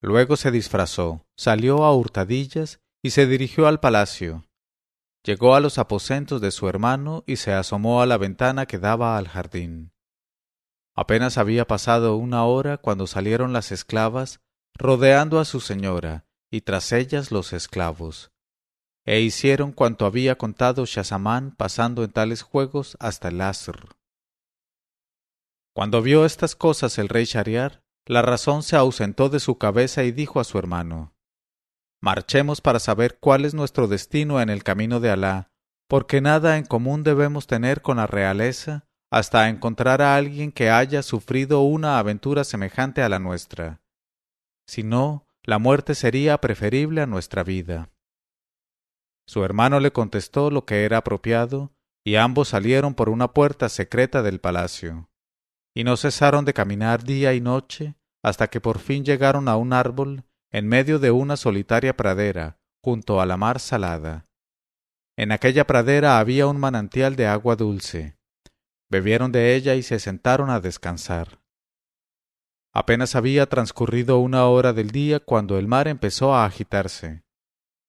Luego 0.00 0.36
se 0.36 0.50
disfrazó, 0.50 1.26
salió 1.36 1.84
a 1.84 1.94
hurtadillas 1.94 2.80
y 3.02 3.10
se 3.10 3.26
dirigió 3.26 3.66
al 3.66 3.80
palacio. 3.80 4.44
Llegó 5.24 5.54
a 5.54 5.60
los 5.60 5.78
aposentos 5.78 6.40
de 6.40 6.50
su 6.50 6.68
hermano 6.68 7.22
y 7.26 7.36
se 7.36 7.52
asomó 7.52 8.02
a 8.02 8.06
la 8.06 8.16
ventana 8.16 8.66
que 8.66 8.78
daba 8.78 9.16
al 9.16 9.28
jardín. 9.28 9.92
Apenas 10.94 11.38
había 11.38 11.66
pasado 11.66 12.16
una 12.16 12.44
hora 12.44 12.78
cuando 12.78 13.06
salieron 13.06 13.52
las 13.52 13.72
esclavas, 13.72 14.40
rodeando 14.74 15.38
a 15.38 15.44
su 15.44 15.60
señora, 15.60 16.26
y 16.52 16.60
tras 16.60 16.92
ellas 16.92 17.32
los 17.32 17.52
esclavos. 17.54 18.30
E 19.04 19.20
hicieron 19.20 19.72
cuanto 19.72 20.06
había 20.06 20.36
contado 20.36 20.84
Shazamán 20.84 21.56
pasando 21.56 22.04
en 22.04 22.12
tales 22.12 22.42
juegos 22.42 22.96
hasta 23.00 23.28
el 23.28 23.40
Asr. 23.40 23.96
Cuando 25.74 26.02
vio 26.02 26.26
estas 26.26 26.54
cosas 26.54 26.98
el 26.98 27.08
rey 27.08 27.24
Shariar, 27.24 27.82
la 28.06 28.20
razón 28.20 28.62
se 28.62 28.76
ausentó 28.76 29.30
de 29.30 29.40
su 29.40 29.56
cabeza 29.56 30.04
y 30.04 30.12
dijo 30.12 30.38
a 30.38 30.44
su 30.44 30.58
hermano 30.58 31.14
Marchemos 32.02 32.60
para 32.60 32.80
saber 32.80 33.18
cuál 33.18 33.44
es 33.44 33.54
nuestro 33.54 33.88
destino 33.88 34.40
en 34.40 34.50
el 34.50 34.62
camino 34.62 35.00
de 35.00 35.10
Alá, 35.10 35.52
porque 35.88 36.20
nada 36.20 36.58
en 36.58 36.66
común 36.66 37.02
debemos 37.02 37.46
tener 37.46 37.80
con 37.80 37.96
la 37.96 38.06
realeza 38.06 38.86
hasta 39.10 39.48
encontrar 39.48 40.02
a 40.02 40.16
alguien 40.16 40.52
que 40.52 40.68
haya 40.68 41.02
sufrido 41.02 41.62
una 41.62 41.98
aventura 41.98 42.44
semejante 42.44 43.02
a 43.02 43.08
la 43.08 43.18
nuestra. 43.18 43.80
Si 44.66 44.82
no, 44.82 45.26
la 45.44 45.58
muerte 45.58 45.94
sería 45.94 46.38
preferible 46.38 47.00
a 47.02 47.06
nuestra 47.06 47.42
vida. 47.42 47.90
Su 49.26 49.44
hermano 49.44 49.80
le 49.80 49.92
contestó 49.92 50.50
lo 50.50 50.64
que 50.64 50.84
era 50.84 50.98
apropiado, 50.98 51.72
y 52.04 52.16
ambos 52.16 52.48
salieron 52.48 52.94
por 52.94 53.08
una 53.08 53.32
puerta 53.32 53.68
secreta 53.68 54.22
del 54.22 54.40
palacio 54.40 55.08
y 55.74 55.84
no 55.84 55.96
cesaron 55.96 56.44
de 56.44 56.54
caminar 56.54 57.04
día 57.04 57.34
y 57.34 57.40
noche 57.40 57.94
hasta 58.22 58.48
que 58.48 58.60
por 58.60 58.78
fin 58.78 59.04
llegaron 59.04 59.48
a 59.48 59.56
un 59.56 59.72
árbol 59.72 60.24
en 60.50 60.68
medio 60.68 60.98
de 60.98 61.10
una 61.10 61.36
solitaria 61.36 61.96
pradera, 61.96 62.58
junto 62.82 63.20
a 63.20 63.26
la 63.26 63.36
mar 63.36 63.58
salada. 63.58 64.28
En 65.16 65.32
aquella 65.32 65.66
pradera 65.66 66.18
había 66.18 66.46
un 66.46 66.58
manantial 66.58 67.16
de 67.16 67.26
agua 67.26 67.56
dulce. 67.56 68.16
Bebieron 68.90 69.32
de 69.32 69.56
ella 69.56 69.74
y 69.74 69.82
se 69.82 69.98
sentaron 69.98 70.50
a 70.50 70.60
descansar. 70.60 71.41
Apenas 72.74 73.14
había 73.16 73.46
transcurrido 73.46 74.18
una 74.18 74.46
hora 74.46 74.72
del 74.72 74.90
día 74.90 75.20
cuando 75.20 75.58
el 75.58 75.68
mar 75.68 75.88
empezó 75.88 76.34
a 76.34 76.46
agitarse. 76.46 77.22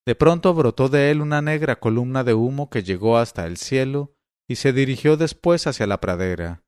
De 0.06 0.16
pronto 0.16 0.54
brotó 0.54 0.90
de 0.90 1.12
él 1.12 1.22
una 1.22 1.42
negra 1.42 1.80
columna 1.80 2.26
de 2.26 2.34
humo 2.34 2.70
que 2.70 2.84
llegó 2.84 3.18
hasta 3.18 3.46
el 3.46 3.56
cielo 3.58 4.14
y 4.48 4.56
se 4.56 4.74
dirigió 4.74 5.16
después 5.16 5.68
hacia 5.68 5.88
la 5.88 6.02
pradera. 6.02 6.64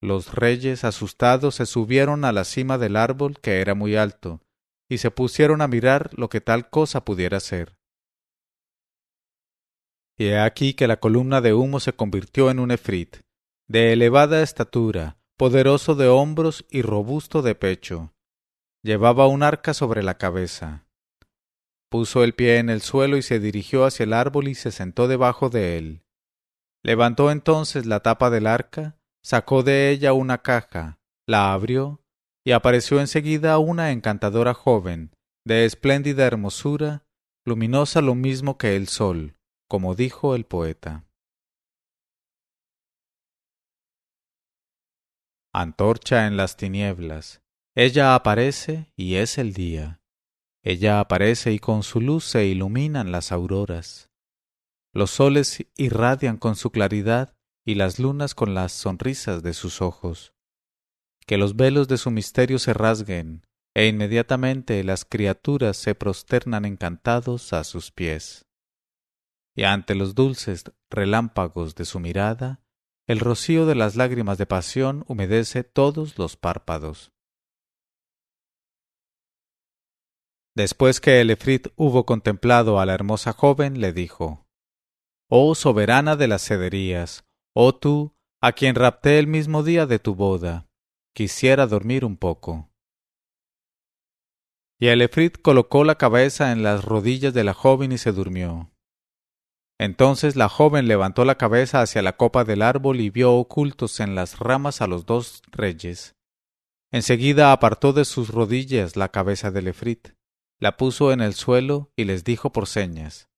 Los 0.00 0.34
reyes, 0.34 0.84
asustados, 0.84 1.56
se 1.56 1.66
subieron 1.66 2.24
a 2.24 2.30
la 2.30 2.44
cima 2.44 2.78
del 2.78 2.96
árbol, 2.96 3.40
que 3.40 3.60
era 3.60 3.74
muy 3.74 3.96
alto, 3.96 4.40
y 4.88 4.98
se 4.98 5.10
pusieron 5.10 5.62
a 5.62 5.68
mirar 5.68 6.10
lo 6.16 6.28
que 6.28 6.40
tal 6.40 6.70
cosa 6.70 7.04
pudiera 7.04 7.40
ser. 7.40 7.76
Y 10.16 10.26
he 10.26 10.38
aquí 10.38 10.74
que 10.74 10.86
la 10.86 11.00
columna 11.00 11.40
de 11.40 11.54
humo 11.54 11.80
se 11.80 11.94
convirtió 11.94 12.50
en 12.50 12.60
un 12.60 12.70
efrit, 12.70 13.16
de 13.66 13.92
elevada 13.92 14.42
estatura, 14.42 15.15
poderoso 15.36 15.94
de 15.94 16.08
hombros 16.08 16.64
y 16.70 16.82
robusto 16.82 17.42
de 17.42 17.54
pecho. 17.54 18.14
Llevaba 18.82 19.26
un 19.26 19.42
arca 19.42 19.74
sobre 19.74 20.02
la 20.02 20.16
cabeza. 20.16 20.86
Puso 21.90 22.24
el 22.24 22.34
pie 22.34 22.58
en 22.58 22.70
el 22.70 22.80
suelo 22.80 23.16
y 23.16 23.22
se 23.22 23.38
dirigió 23.38 23.84
hacia 23.84 24.04
el 24.04 24.12
árbol 24.12 24.48
y 24.48 24.54
se 24.54 24.70
sentó 24.70 25.08
debajo 25.08 25.50
de 25.50 25.76
él. 25.78 26.02
Levantó 26.82 27.30
entonces 27.30 27.84
la 27.84 28.00
tapa 28.00 28.30
del 28.30 28.46
arca, 28.46 28.96
sacó 29.22 29.62
de 29.62 29.90
ella 29.90 30.12
una 30.12 30.38
caja, 30.38 30.98
la 31.26 31.52
abrió, 31.52 32.00
y 32.44 32.52
apareció 32.52 33.00
enseguida 33.00 33.58
una 33.58 33.90
encantadora 33.90 34.54
joven, 34.54 35.10
de 35.44 35.64
espléndida 35.64 36.26
hermosura, 36.26 37.04
luminosa 37.44 38.00
lo 38.00 38.14
mismo 38.14 38.56
que 38.56 38.76
el 38.76 38.88
sol, 38.88 39.36
como 39.68 39.94
dijo 39.94 40.34
el 40.34 40.44
poeta. 40.44 41.05
Antorcha 45.58 46.26
en 46.26 46.36
las 46.36 46.58
tinieblas. 46.58 47.40
Ella 47.74 48.14
aparece 48.14 48.92
y 48.94 49.14
es 49.14 49.38
el 49.38 49.54
día. 49.54 50.02
Ella 50.62 51.00
aparece 51.00 51.50
y 51.50 51.58
con 51.58 51.82
su 51.82 52.02
luz 52.02 52.26
se 52.26 52.44
iluminan 52.44 53.10
las 53.10 53.32
auroras. 53.32 54.10
Los 54.92 55.12
soles 55.12 55.64
irradian 55.74 56.36
con 56.36 56.56
su 56.56 56.70
claridad 56.70 57.34
y 57.64 57.76
las 57.76 57.98
lunas 57.98 58.34
con 58.34 58.52
las 58.52 58.72
sonrisas 58.72 59.42
de 59.42 59.54
sus 59.54 59.80
ojos. 59.80 60.34
Que 61.26 61.38
los 61.38 61.56
velos 61.56 61.88
de 61.88 61.96
su 61.96 62.10
misterio 62.10 62.58
se 62.58 62.74
rasguen, 62.74 63.46
e 63.74 63.86
inmediatamente 63.86 64.84
las 64.84 65.06
criaturas 65.06 65.78
se 65.78 65.94
prosternan 65.94 66.66
encantados 66.66 67.54
a 67.54 67.64
sus 67.64 67.90
pies. 67.90 68.44
y 69.54 69.64
ante 69.64 69.94
los 69.94 70.14
dulces 70.14 70.64
relámpagos 70.90 71.74
de 71.76 71.86
su 71.86 71.98
mirada, 71.98 72.60
el 73.06 73.20
rocío 73.20 73.66
de 73.66 73.76
las 73.76 73.94
lágrimas 73.94 74.36
de 74.36 74.46
pasión 74.46 75.04
humedece 75.06 75.62
todos 75.62 76.18
los 76.18 76.36
párpados. 76.36 77.12
Después 80.56 81.00
que 81.00 81.20
el 81.20 81.30
Efrit 81.30 81.68
hubo 81.76 82.04
contemplado 82.04 82.80
a 82.80 82.86
la 82.86 82.94
hermosa 82.94 83.32
joven, 83.32 83.80
le 83.80 83.92
dijo 83.92 84.46
Oh 85.28 85.54
soberana 85.54 86.16
de 86.16 86.28
las 86.28 86.46
cederías, 86.46 87.24
oh 87.54 87.74
tú, 87.74 88.16
a 88.40 88.52
quien 88.52 88.74
rapté 88.74 89.18
el 89.18 89.26
mismo 89.26 89.62
día 89.62 89.86
de 89.86 89.98
tu 89.98 90.14
boda, 90.14 90.68
quisiera 91.14 91.66
dormir 91.66 92.04
un 92.04 92.16
poco. 92.16 92.70
Y 94.78 94.88
el 94.88 95.02
Efrit 95.02 95.40
colocó 95.40 95.84
la 95.84 95.96
cabeza 95.96 96.52
en 96.52 96.62
las 96.62 96.84
rodillas 96.84 97.34
de 97.34 97.44
la 97.44 97.54
joven 97.54 97.92
y 97.92 97.98
se 97.98 98.12
durmió. 98.12 98.70
Entonces 99.78 100.36
la 100.36 100.48
joven 100.48 100.88
levantó 100.88 101.24
la 101.24 101.36
cabeza 101.36 101.82
hacia 101.82 102.02
la 102.02 102.16
copa 102.16 102.44
del 102.44 102.62
árbol 102.62 103.00
y 103.00 103.10
vio 103.10 103.34
ocultos 103.34 104.00
en 104.00 104.14
las 104.14 104.38
ramas 104.38 104.80
a 104.80 104.86
los 104.86 105.04
dos 105.04 105.42
reyes. 105.50 106.14
Enseguida 106.92 107.52
apartó 107.52 107.92
de 107.92 108.04
sus 108.04 108.30
rodillas 108.30 108.96
la 108.96 109.10
cabeza 109.10 109.50
del 109.50 109.68
Efrit, 109.68 110.10
la 110.58 110.76
puso 110.78 111.12
en 111.12 111.20
el 111.20 111.34
suelo 111.34 111.92
y 111.96 112.04
les 112.04 112.24
dijo 112.24 112.52
por 112.52 112.66
señas 112.66 113.28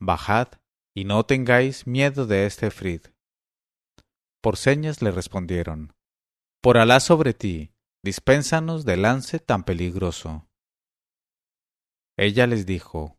Bajad 0.00 0.48
y 0.94 1.04
no 1.04 1.24
tengáis 1.24 1.86
miedo 1.86 2.26
de 2.26 2.44
este 2.44 2.66
Efrit. 2.66 3.08
Por 4.42 4.56
señas 4.56 5.00
le 5.00 5.10
respondieron 5.10 5.94
Por 6.60 6.76
Alá 6.76 7.00
sobre 7.00 7.32
ti, 7.32 7.72
dispénsanos 8.04 8.84
del 8.84 9.02
lance 9.02 9.38
tan 9.38 9.64
peligroso. 9.64 10.46
Ella 12.16 12.46
les 12.46 12.66
dijo 12.66 13.16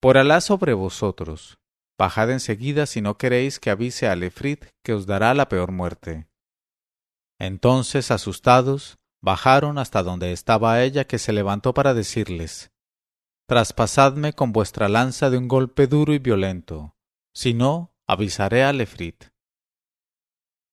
Por 0.00 0.18
Alá 0.18 0.40
sobre 0.40 0.72
vosotros, 0.72 1.58
Bajad 2.02 2.32
enseguida 2.32 2.86
si 2.86 3.00
no 3.00 3.16
queréis 3.16 3.60
que 3.60 3.70
avise 3.70 4.08
al 4.08 4.24
Efrit 4.24 4.64
que 4.82 4.92
os 4.92 5.06
dará 5.06 5.34
la 5.34 5.48
peor 5.48 5.70
muerte. 5.70 6.26
Entonces, 7.38 8.10
asustados, 8.10 8.98
bajaron 9.22 9.78
hasta 9.78 10.02
donde 10.02 10.32
estaba 10.32 10.82
ella 10.82 11.04
que 11.04 11.20
se 11.20 11.32
levantó 11.32 11.74
para 11.74 11.94
decirles 11.94 12.72
Traspasadme 13.46 14.32
con 14.32 14.50
vuestra 14.50 14.88
lanza 14.88 15.30
de 15.30 15.38
un 15.38 15.46
golpe 15.46 15.86
duro 15.86 16.12
y 16.12 16.18
violento, 16.18 16.96
si 17.36 17.54
no, 17.54 17.94
avisaré 18.08 18.64
al 18.64 18.80
Efrit. 18.80 19.26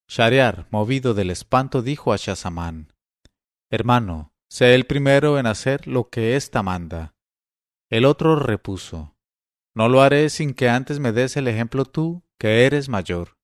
Shariar, 0.07 0.65
movido 0.71 1.13
del 1.13 1.29
espanto, 1.29 1.83
dijo 1.83 2.11
a 2.11 2.17
Shazamán 2.17 2.91
Hermano, 3.69 4.33
sé 4.49 4.73
el 4.73 4.87
primero 4.87 5.37
en 5.37 5.45
hacer 5.45 5.85
lo 5.85 6.09
que 6.09 6.35
ésta 6.35 6.63
manda. 6.63 7.13
El 7.91 8.05
otro 8.05 8.35
repuso 8.35 9.13
no 9.79 9.87
lo 9.87 10.01
haré 10.01 10.29
sin 10.29 10.55
que 10.55 10.67
antes 10.67 10.99
me 10.99 11.13
des 11.13 11.37
el 11.37 11.47
ejemplo 11.47 11.85
tú, 11.85 12.21
que 12.37 12.65
eres 12.65 12.89
mayor. 12.89 13.37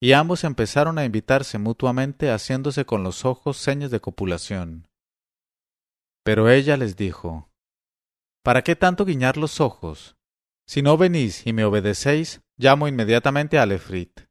Y 0.00 0.12
ambos 0.14 0.44
empezaron 0.44 0.96
a 0.98 1.04
invitarse 1.04 1.58
mutuamente 1.58 2.30
haciéndose 2.30 2.86
con 2.86 3.02
los 3.02 3.26
ojos 3.26 3.58
señas 3.58 3.90
de 3.90 4.00
copulación. 4.00 4.88
Pero 6.24 6.48
ella 6.48 6.78
les 6.78 6.96
dijo, 6.96 7.50
¿Para 8.42 8.62
qué 8.62 8.76
tanto 8.76 9.04
guiñar 9.04 9.36
los 9.36 9.60
ojos? 9.60 10.16
Si 10.66 10.80
no 10.80 10.96
venís 10.96 11.46
y 11.46 11.52
me 11.52 11.66
obedecéis, 11.66 12.40
llamo 12.56 12.88
inmediatamente 12.88 13.58
a 13.58 13.64
Efrit. 13.64 14.22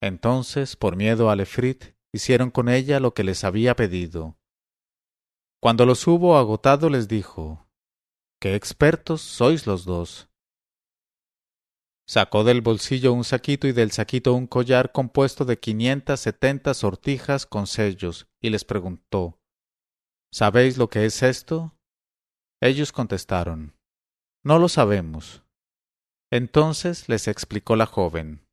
Entonces, 0.00 0.74
por 0.74 0.96
miedo 0.96 1.28
a 1.28 1.34
Efrit, 1.34 1.84
hicieron 2.14 2.50
con 2.50 2.70
ella 2.70 2.98
lo 2.98 3.12
que 3.12 3.24
les 3.24 3.44
había 3.44 3.76
pedido. 3.76 4.38
Cuando 5.60 5.84
los 5.84 6.06
hubo 6.06 6.38
agotado 6.38 6.88
les 6.88 7.08
dijo, 7.08 7.67
¡Qué 8.40 8.54
expertos 8.54 9.20
sois 9.20 9.66
los 9.66 9.84
dos! 9.84 10.28
Sacó 12.06 12.44
del 12.44 12.60
bolsillo 12.60 13.12
un 13.12 13.24
saquito 13.24 13.66
y 13.66 13.72
del 13.72 13.90
saquito 13.90 14.32
un 14.32 14.46
collar 14.46 14.92
compuesto 14.92 15.44
de 15.44 15.58
quinientas 15.58 16.20
setenta 16.20 16.72
sortijas 16.72 17.46
con 17.46 17.66
sellos, 17.66 18.28
y 18.40 18.50
les 18.50 18.64
preguntó 18.64 19.40
¿Sabéis 20.32 20.78
lo 20.78 20.88
que 20.88 21.04
es 21.04 21.24
esto? 21.24 21.76
Ellos 22.60 22.92
contestaron 22.92 23.76
No 24.44 24.60
lo 24.60 24.68
sabemos. 24.68 25.42
Entonces 26.30 27.08
les 27.08 27.26
explicó 27.26 27.74
la 27.74 27.86
joven 27.86 28.46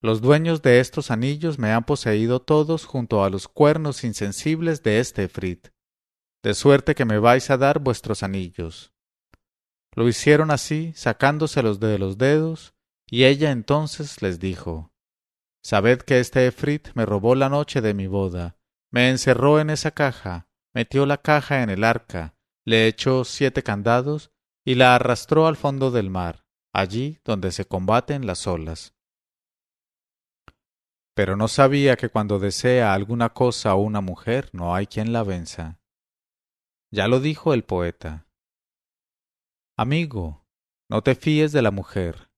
Los 0.00 0.20
dueños 0.20 0.62
de 0.62 0.78
estos 0.78 1.10
anillos 1.10 1.58
me 1.58 1.72
han 1.72 1.82
poseído 1.82 2.40
todos 2.40 2.84
junto 2.84 3.24
a 3.24 3.30
los 3.30 3.48
cuernos 3.48 4.04
insensibles 4.04 4.84
de 4.84 5.00
este 5.00 5.24
Efrit, 5.24 5.70
de 6.44 6.54
suerte 6.54 6.94
que 6.94 7.04
me 7.04 7.18
vais 7.18 7.50
a 7.50 7.56
dar 7.56 7.80
vuestros 7.80 8.22
anillos. 8.22 8.94
Lo 9.98 10.06
hicieron 10.06 10.52
así, 10.52 10.92
sacándoselos 10.94 11.80
de 11.80 11.98
los 11.98 12.18
dedos, 12.18 12.72
y 13.10 13.24
ella 13.24 13.50
entonces 13.50 14.22
les 14.22 14.38
dijo 14.38 14.92
Sabed 15.60 16.02
que 16.02 16.20
este 16.20 16.46
Efrit 16.46 16.90
me 16.94 17.04
robó 17.04 17.34
la 17.34 17.48
noche 17.48 17.80
de 17.80 17.94
mi 17.94 18.06
boda, 18.06 18.56
me 18.92 19.10
encerró 19.10 19.58
en 19.58 19.70
esa 19.70 19.90
caja, 19.90 20.48
metió 20.72 21.04
la 21.04 21.20
caja 21.20 21.64
en 21.64 21.70
el 21.70 21.82
arca, 21.82 22.36
le 22.64 22.86
echó 22.86 23.24
siete 23.24 23.64
candados 23.64 24.30
y 24.64 24.76
la 24.76 24.94
arrastró 24.94 25.48
al 25.48 25.56
fondo 25.56 25.90
del 25.90 26.10
mar, 26.10 26.46
allí 26.72 27.18
donde 27.24 27.50
se 27.50 27.64
combaten 27.64 28.24
las 28.24 28.46
olas. 28.46 28.94
Pero 31.12 31.36
no 31.36 31.48
sabía 31.48 31.96
que 31.96 32.08
cuando 32.08 32.38
desea 32.38 32.94
alguna 32.94 33.30
cosa 33.30 33.74
una 33.74 34.00
mujer 34.00 34.50
no 34.52 34.76
hay 34.76 34.86
quien 34.86 35.12
la 35.12 35.24
venza. 35.24 35.80
Ya 36.92 37.08
lo 37.08 37.18
dijo 37.18 37.52
el 37.52 37.64
poeta. 37.64 38.27
Amigo, 39.80 40.44
no 40.90 41.02
te 41.04 41.14
fíes 41.14 41.52
de 41.52 41.62
la 41.62 41.70
mujer, 41.70 42.32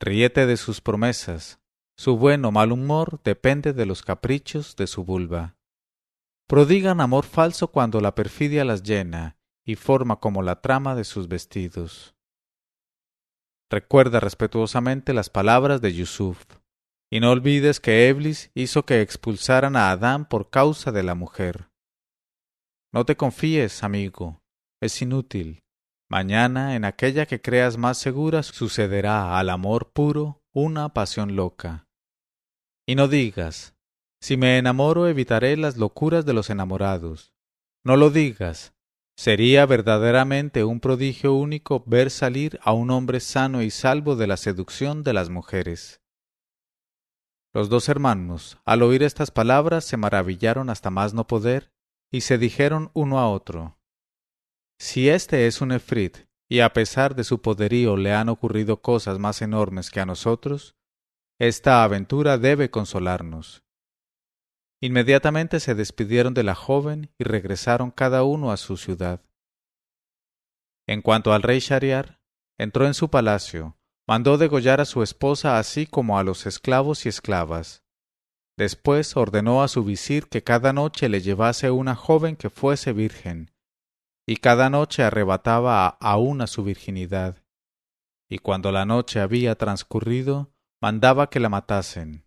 ríete 0.00 0.46
de 0.46 0.56
sus 0.56 0.80
promesas, 0.80 1.58
su 1.98 2.16
buen 2.16 2.44
o 2.44 2.52
mal 2.52 2.70
humor 2.70 3.20
depende 3.24 3.72
de 3.72 3.84
los 3.84 4.02
caprichos 4.02 4.76
de 4.76 4.86
su 4.86 5.04
vulva. 5.04 5.56
Prodigan 6.46 7.00
amor 7.00 7.24
falso 7.24 7.72
cuando 7.72 8.00
la 8.00 8.14
perfidia 8.14 8.64
las 8.64 8.84
llena 8.84 9.36
y 9.66 9.74
forma 9.74 10.20
como 10.20 10.40
la 10.42 10.60
trama 10.60 10.94
de 10.94 11.02
sus 11.02 11.26
vestidos. 11.26 12.14
Recuerda 13.72 14.20
respetuosamente 14.20 15.14
las 15.14 15.30
palabras 15.30 15.80
de 15.80 15.94
Yusuf, 15.94 16.44
y 17.10 17.18
no 17.18 17.32
olvides 17.32 17.80
que 17.80 18.08
Eblis 18.08 18.52
hizo 18.54 18.84
que 18.84 19.00
expulsaran 19.00 19.74
a 19.74 19.90
Adán 19.90 20.28
por 20.28 20.48
causa 20.48 20.92
de 20.92 21.02
la 21.02 21.16
mujer. 21.16 21.70
No 22.92 23.04
te 23.04 23.16
confíes, 23.16 23.82
amigo, 23.82 24.44
es 24.80 25.02
inútil. 25.02 25.63
Mañana, 26.08 26.76
en 26.76 26.84
aquella 26.84 27.26
que 27.26 27.40
creas 27.40 27.78
más 27.78 27.98
segura, 27.98 28.42
sucederá 28.42 29.38
al 29.38 29.48
amor 29.48 29.92
puro 29.92 30.42
una 30.52 30.90
pasión 30.90 31.34
loca. 31.34 31.88
Y 32.86 32.94
no 32.94 33.08
digas, 33.08 33.74
si 34.20 34.36
me 34.36 34.58
enamoro 34.58 35.08
evitaré 35.08 35.56
las 35.56 35.76
locuras 35.76 36.26
de 36.26 36.34
los 36.34 36.50
enamorados. 36.50 37.32
No 37.84 37.96
lo 37.96 38.10
digas. 38.10 38.74
Sería 39.16 39.64
verdaderamente 39.64 40.64
un 40.64 40.80
prodigio 40.80 41.34
único 41.34 41.84
ver 41.86 42.10
salir 42.10 42.58
a 42.62 42.72
un 42.72 42.90
hombre 42.90 43.20
sano 43.20 43.62
y 43.62 43.70
salvo 43.70 44.16
de 44.16 44.26
la 44.26 44.36
seducción 44.36 45.04
de 45.04 45.12
las 45.12 45.30
mujeres. 45.30 46.02
Los 47.52 47.68
dos 47.68 47.88
hermanos, 47.88 48.58
al 48.64 48.82
oír 48.82 49.04
estas 49.04 49.30
palabras, 49.30 49.84
se 49.84 49.96
maravillaron 49.96 50.68
hasta 50.68 50.90
más 50.90 51.14
no 51.14 51.26
poder, 51.28 51.72
y 52.10 52.22
se 52.22 52.36
dijeron 52.36 52.90
uno 52.92 53.20
a 53.20 53.30
otro 53.30 53.78
si 54.84 55.08
este 55.08 55.46
es 55.46 55.62
un 55.62 55.72
Efrit, 55.72 56.26
y 56.46 56.60
a 56.60 56.74
pesar 56.74 57.14
de 57.14 57.24
su 57.24 57.40
poderío 57.40 57.96
le 57.96 58.12
han 58.12 58.28
ocurrido 58.28 58.82
cosas 58.82 59.18
más 59.18 59.40
enormes 59.40 59.90
que 59.90 59.98
a 59.98 60.04
nosotros, 60.04 60.76
esta 61.40 61.82
aventura 61.84 62.36
debe 62.36 62.70
consolarnos. 62.70 63.64
Inmediatamente 64.82 65.58
se 65.60 65.74
despidieron 65.74 66.34
de 66.34 66.42
la 66.42 66.54
joven 66.54 67.10
y 67.18 67.24
regresaron 67.24 67.90
cada 67.92 68.24
uno 68.24 68.52
a 68.52 68.58
su 68.58 68.76
ciudad. 68.76 69.22
En 70.86 71.00
cuanto 71.00 71.32
al 71.32 71.40
rey 71.40 71.60
Shariar, 71.60 72.20
entró 72.58 72.86
en 72.86 72.92
su 72.92 73.08
palacio, 73.08 73.78
mandó 74.06 74.36
degollar 74.36 74.82
a 74.82 74.84
su 74.84 75.02
esposa 75.02 75.58
así 75.58 75.86
como 75.86 76.18
a 76.18 76.24
los 76.24 76.44
esclavos 76.44 77.06
y 77.06 77.08
esclavas. 77.08 77.82
Después 78.58 79.16
ordenó 79.16 79.62
a 79.62 79.68
su 79.68 79.82
visir 79.82 80.28
que 80.28 80.42
cada 80.42 80.74
noche 80.74 81.08
le 81.08 81.22
llevase 81.22 81.70
una 81.70 81.94
joven 81.94 82.36
que 82.36 82.50
fuese 82.50 82.92
virgen, 82.92 83.53
y 84.26 84.36
cada 84.36 84.70
noche 84.70 85.02
arrebataba 85.02 85.88
a 85.88 86.16
una 86.16 86.46
su 86.46 86.64
virginidad, 86.64 87.42
y 88.28 88.38
cuando 88.38 88.72
la 88.72 88.84
noche 88.84 89.20
había 89.20 89.56
transcurrido, 89.56 90.52
mandaba 90.80 91.28
que 91.30 91.40
la 91.40 91.48
matasen. 91.48 92.26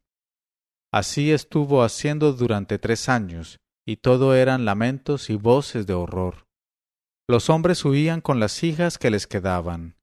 Así 0.92 1.32
estuvo 1.32 1.84
haciendo 1.84 2.34
durante 2.34 2.80
tres 2.80 3.10
años, 3.10 3.60
y 3.86 3.98
todo 3.98 4.36
eran 4.36 4.66
lamentos 4.66 5.30
y 5.30 5.36
voces 5.36 5.88
de 5.88 5.94
horror. 5.94 6.48
Los 7.28 7.50
hombres 7.50 7.84
huían 7.84 8.22
con 8.22 8.40
las 8.40 8.64
hijas 8.64 8.98
que 8.98 9.12
les 9.12 9.28
quedaban. 9.28 9.98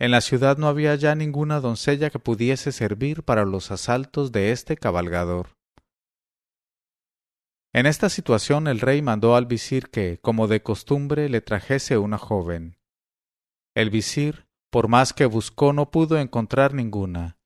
En 0.00 0.10
la 0.10 0.20
ciudad 0.20 0.58
no 0.58 0.66
había 0.66 0.94
ya 0.96 1.14
ninguna 1.14 1.60
doncella 1.60 2.10
que 2.10 2.18
pudiese 2.18 2.72
servir 2.72 3.22
para 3.22 3.44
los 3.44 3.70
asaltos 3.70 4.32
de 4.32 4.50
este 4.50 4.76
cabalgador. 4.76 5.56
En 7.74 7.86
esta 7.86 8.08
situación 8.08 8.68
el 8.68 8.78
rey 8.78 9.02
mandó 9.02 9.34
al 9.34 9.46
visir 9.46 9.90
que, 9.90 10.20
como 10.22 10.46
de 10.46 10.62
costumbre, 10.62 11.28
le 11.28 11.40
trajese 11.40 11.98
una 11.98 12.18
joven. 12.18 12.78
El 13.74 13.90
visir, 13.90 14.46
por 14.70 14.86
más 14.86 15.12
que 15.12 15.26
buscó 15.26 15.72
no 15.72 15.90
pudo 15.90 16.20
encontrar 16.20 16.72
ninguna, 16.72 17.36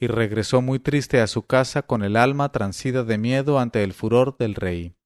y 0.00 0.08
regresó 0.08 0.60
muy 0.60 0.80
triste 0.80 1.20
a 1.20 1.28
su 1.28 1.46
casa 1.46 1.82
con 1.82 2.02
el 2.02 2.16
alma 2.16 2.50
transida 2.50 3.04
de 3.04 3.16
miedo 3.16 3.60
ante 3.60 3.84
el 3.84 3.92
furor 3.92 4.36
del 4.36 4.56
rey. 4.56 4.96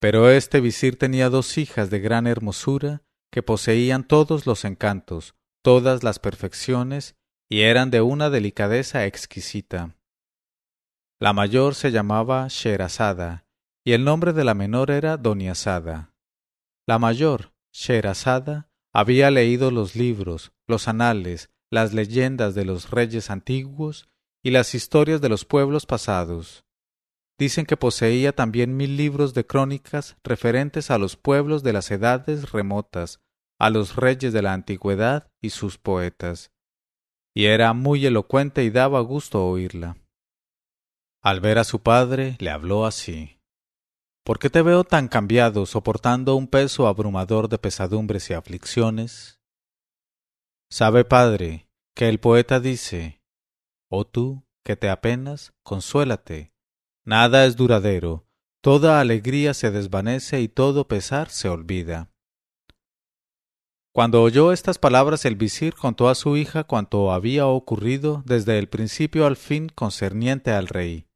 Pero 0.00 0.30
este 0.30 0.60
visir 0.60 0.98
tenía 0.98 1.30
dos 1.30 1.58
hijas 1.58 1.90
de 1.90 2.00
gran 2.00 2.26
hermosura, 2.26 3.04
que 3.30 3.44
poseían 3.44 4.02
todos 4.02 4.46
los 4.46 4.64
encantos, 4.64 5.36
todas 5.62 6.02
las 6.02 6.18
perfecciones, 6.18 7.14
y 7.48 7.60
eran 7.60 7.92
de 7.92 8.00
una 8.00 8.30
delicadeza 8.30 9.06
exquisita. 9.06 9.97
La 11.20 11.32
mayor 11.32 11.74
se 11.74 11.90
llamaba 11.90 12.46
Sherazada, 12.48 13.44
y 13.84 13.92
el 13.92 14.04
nombre 14.04 14.32
de 14.32 14.44
la 14.44 14.54
menor 14.54 14.92
era 14.92 15.16
Doniazada. 15.16 16.14
La 16.86 17.00
mayor, 17.00 17.52
Sherazada, 17.72 18.70
había 18.92 19.32
leído 19.32 19.72
los 19.72 19.96
libros, 19.96 20.52
los 20.68 20.86
anales, 20.86 21.50
las 21.70 21.92
leyendas 21.92 22.54
de 22.54 22.64
los 22.64 22.92
reyes 22.92 23.30
antiguos 23.30 24.08
y 24.44 24.52
las 24.52 24.76
historias 24.76 25.20
de 25.20 25.28
los 25.28 25.44
pueblos 25.44 25.86
pasados. 25.86 26.64
Dicen 27.36 27.66
que 27.66 27.76
poseía 27.76 28.32
también 28.32 28.76
mil 28.76 28.96
libros 28.96 29.34
de 29.34 29.44
crónicas 29.44 30.16
referentes 30.22 30.88
a 30.92 30.98
los 30.98 31.16
pueblos 31.16 31.64
de 31.64 31.72
las 31.72 31.90
edades 31.90 32.52
remotas, 32.52 33.20
a 33.58 33.70
los 33.70 33.96
reyes 33.96 34.32
de 34.32 34.42
la 34.42 34.52
antigüedad 34.52 35.32
y 35.40 35.50
sus 35.50 35.78
poetas. 35.78 36.52
Y 37.34 37.46
era 37.46 37.72
muy 37.72 38.06
elocuente 38.06 38.62
y 38.62 38.70
daba 38.70 39.00
gusto 39.00 39.44
oírla. 39.44 39.96
Al 41.22 41.40
ver 41.40 41.58
a 41.58 41.64
su 41.64 41.82
padre, 41.82 42.36
le 42.38 42.50
habló 42.50 42.86
así. 42.86 43.40
¿Por 44.24 44.38
qué 44.38 44.50
te 44.50 44.62
veo 44.62 44.84
tan 44.84 45.08
cambiado, 45.08 45.66
soportando 45.66 46.36
un 46.36 46.46
peso 46.48 46.86
abrumador 46.86 47.48
de 47.48 47.58
pesadumbres 47.58 48.30
y 48.30 48.34
aflicciones? 48.34 49.40
Sabe, 50.70 51.04
padre, 51.04 51.68
que 51.94 52.08
el 52.08 52.20
poeta 52.20 52.60
dice, 52.60 53.22
Oh 53.90 54.04
tú, 54.04 54.44
que 54.64 54.76
te 54.76 54.90
apenas, 54.90 55.54
consuélate, 55.62 56.52
Nada 57.08 57.46
es 57.46 57.56
duradero, 57.56 58.26
toda 58.60 59.00
alegría 59.00 59.54
se 59.54 59.70
desvanece 59.70 60.42
y 60.42 60.48
todo 60.48 60.88
pesar 60.88 61.30
se 61.30 61.48
olvida. 61.48 62.12
Cuando 63.94 64.22
oyó 64.22 64.52
estas 64.52 64.76
palabras 64.76 65.24
el 65.24 65.34
visir 65.34 65.74
contó 65.74 66.10
a 66.10 66.14
su 66.14 66.36
hija 66.36 66.64
cuanto 66.64 67.12
había 67.12 67.46
ocurrido 67.46 68.22
desde 68.26 68.58
el 68.58 68.68
principio 68.68 69.24
al 69.24 69.36
fin 69.36 69.70
concerniente 69.70 70.52
al 70.52 70.68
rey. 70.68 71.07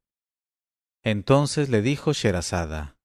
Entonces 1.03 1.69
le 1.69 1.81
dijo 1.81 2.13
Sherazada 2.13 2.97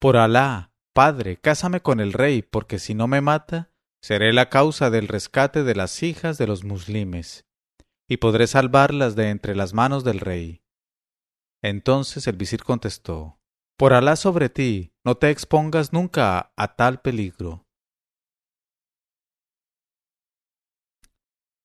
Por 0.00 0.16
Alá, 0.16 0.72
padre, 0.94 1.36
cásame 1.36 1.80
con 1.80 2.00
el 2.00 2.14
rey, 2.14 2.40
porque 2.42 2.78
si 2.78 2.94
no 2.94 3.06
me 3.06 3.20
mata, 3.20 3.70
seré 4.02 4.32
la 4.32 4.48
causa 4.48 4.88
del 4.90 5.08
rescate 5.08 5.62
de 5.62 5.74
las 5.74 6.02
hijas 6.02 6.38
de 6.38 6.46
los 6.46 6.64
muslimes, 6.64 7.46
y 8.08 8.16
podré 8.16 8.46
salvarlas 8.46 9.14
de 9.14 9.28
entre 9.28 9.54
las 9.54 9.74
manos 9.74 10.04
del 10.04 10.20
rey. 10.20 10.62
Entonces 11.62 12.26
el 12.26 12.36
visir 12.36 12.64
contestó 12.64 13.38
Por 13.76 13.92
Alá 13.92 14.16
sobre 14.16 14.48
ti, 14.48 14.94
no 15.04 15.16
te 15.16 15.28
expongas 15.30 15.92
nunca 15.92 16.52
a, 16.56 16.76
tal 16.76 17.02
peligro. 17.02 17.66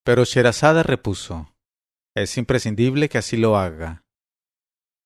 Pero 0.03 0.25
Sherazada 0.25 0.83
repuso 0.83 1.55
Es 2.15 2.37
imprescindible 2.37 3.07
que 3.07 3.17
así 3.17 3.37
lo 3.37 3.57
haga. 3.57 4.03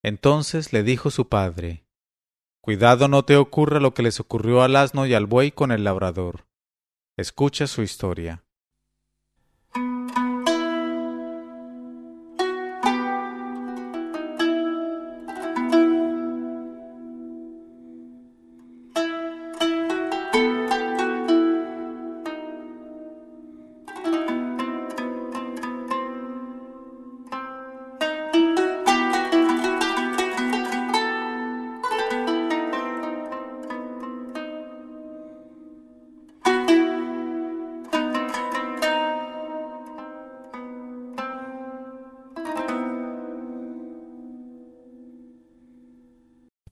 Entonces 0.04 0.74
le 0.74 0.84
dijo 0.84 1.10
su 1.10 1.30
padre 1.30 1.88
Cuidado 2.62 3.08
no 3.08 3.26
te 3.26 3.36
ocurra 3.36 3.80
lo 3.80 3.94
que 3.94 4.04
les 4.04 4.20
ocurrió 4.20 4.62
al 4.62 4.76
asno 4.76 5.06
y 5.06 5.14
al 5.14 5.26
buey 5.26 5.52
con 5.52 5.72
el 5.72 5.84
labrador. 5.84 6.46
Escucha 7.18 7.68
su 7.68 7.82
historia. 7.82 8.46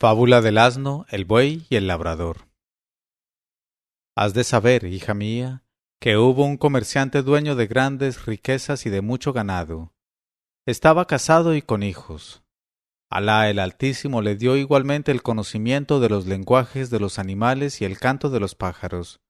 Fábula 0.02 0.42
del 0.42 0.58
asno, 0.58 1.06
el 1.10 1.26
buey 1.26 1.68
y 1.70 1.76
el 1.76 1.86
labrador. 1.86 2.48
Has 4.16 4.34
de 4.34 4.44
saber, 4.44 4.86
hija 4.86 5.14
mía, 5.14 5.64
que 6.00 6.18
hubo 6.18 6.44
un 6.44 6.58
comerciante 6.58 7.22
dueño 7.22 7.56
de 7.56 7.68
grandes 7.68 8.26
riquezas 8.26 8.88
y 8.88 8.90
de 8.90 9.02
mucho 9.02 9.32
ganado. 9.32 9.94
Estaba 10.66 11.06
casado 11.06 11.54
y 11.54 11.62
con 11.62 11.84
hijos. 11.84 12.42
Alá 13.12 13.48
el 13.52 13.60
Altísimo 13.60 14.24
le 14.24 14.36
dio 14.36 14.58
igualmente 14.58 15.12
el 15.12 15.22
conocimiento 15.22 16.00
de 16.00 16.10
los 16.10 16.26
lenguajes 16.26 16.90
de 16.90 17.00
los 17.00 17.20
animales 17.20 17.80
y 17.80 17.86
el 17.86 18.00
canto 18.00 18.32
de 18.32 18.40
los 18.40 18.56
pájaros. 18.56 19.22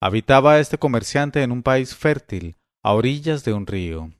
Habitaba 0.00 0.58
este 0.58 0.78
comerciante 0.78 1.42
en 1.42 1.52
un 1.52 1.62
país 1.62 1.94
fértil, 1.94 2.56
a 2.82 2.94
orillas 2.94 3.44
de 3.44 3.52
un 3.52 3.66
río. 3.66 4.10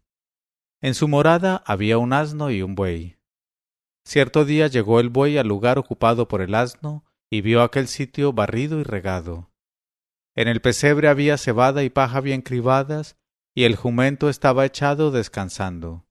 En 0.82 0.92
su 0.92 1.08
morada 1.08 1.62
había 1.64 1.96
un 1.96 2.12
asno 2.12 2.50
y 2.50 2.60
un 2.60 2.74
buey. 2.74 3.21
Cierto 4.04 4.44
día 4.44 4.66
llegó 4.66 5.00
el 5.00 5.10
buey 5.10 5.38
al 5.38 5.46
lugar 5.46 5.78
ocupado 5.78 6.28
por 6.28 6.42
el 6.42 6.54
asno 6.54 7.04
y 7.30 7.40
vio 7.40 7.62
aquel 7.62 7.88
sitio 7.88 8.32
barrido 8.32 8.80
y 8.80 8.82
regado. 8.82 9.50
En 10.34 10.48
el 10.48 10.60
pesebre 10.60 11.08
había 11.08 11.38
cebada 11.38 11.82
y 11.82 11.90
paja 11.90 12.20
bien 12.20 12.42
cribadas, 12.42 13.16
y 13.54 13.64
el 13.64 13.76
jumento 13.76 14.28
estaba 14.28 14.64
echado 14.64 15.10
descansando. 15.10 16.06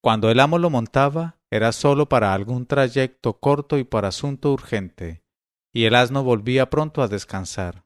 Cuando 0.00 0.30
el 0.30 0.40
amo 0.40 0.58
lo 0.58 0.70
montaba, 0.70 1.38
era 1.50 1.72
sólo 1.72 2.08
para 2.08 2.34
algún 2.34 2.66
trayecto 2.66 3.40
corto 3.40 3.78
y 3.78 3.84
para 3.84 4.08
asunto 4.08 4.52
urgente, 4.52 5.24
y 5.72 5.84
el 5.84 5.94
asno 5.94 6.22
volvía 6.22 6.70
pronto 6.70 7.02
a 7.02 7.08
descansar. 7.08 7.84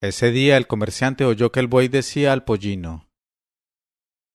Ese 0.00 0.30
día 0.30 0.56
el 0.56 0.66
comerciante 0.66 1.24
oyó 1.24 1.52
que 1.52 1.60
el 1.60 1.68
buey 1.68 1.88
decía 1.88 2.32
al 2.32 2.44
pollino 2.44 3.05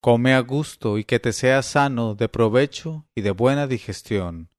Come 0.04 0.34
a 0.34 0.40
gusto 0.40 0.98
y 0.98 1.04
que 1.04 1.20
te 1.20 1.32
sea 1.32 1.62
sano, 1.62 2.16
de 2.16 2.28
provecho 2.28 3.06
y 3.14 3.22
de 3.22 3.30
buena 3.30 3.68
digestión. 3.68 4.50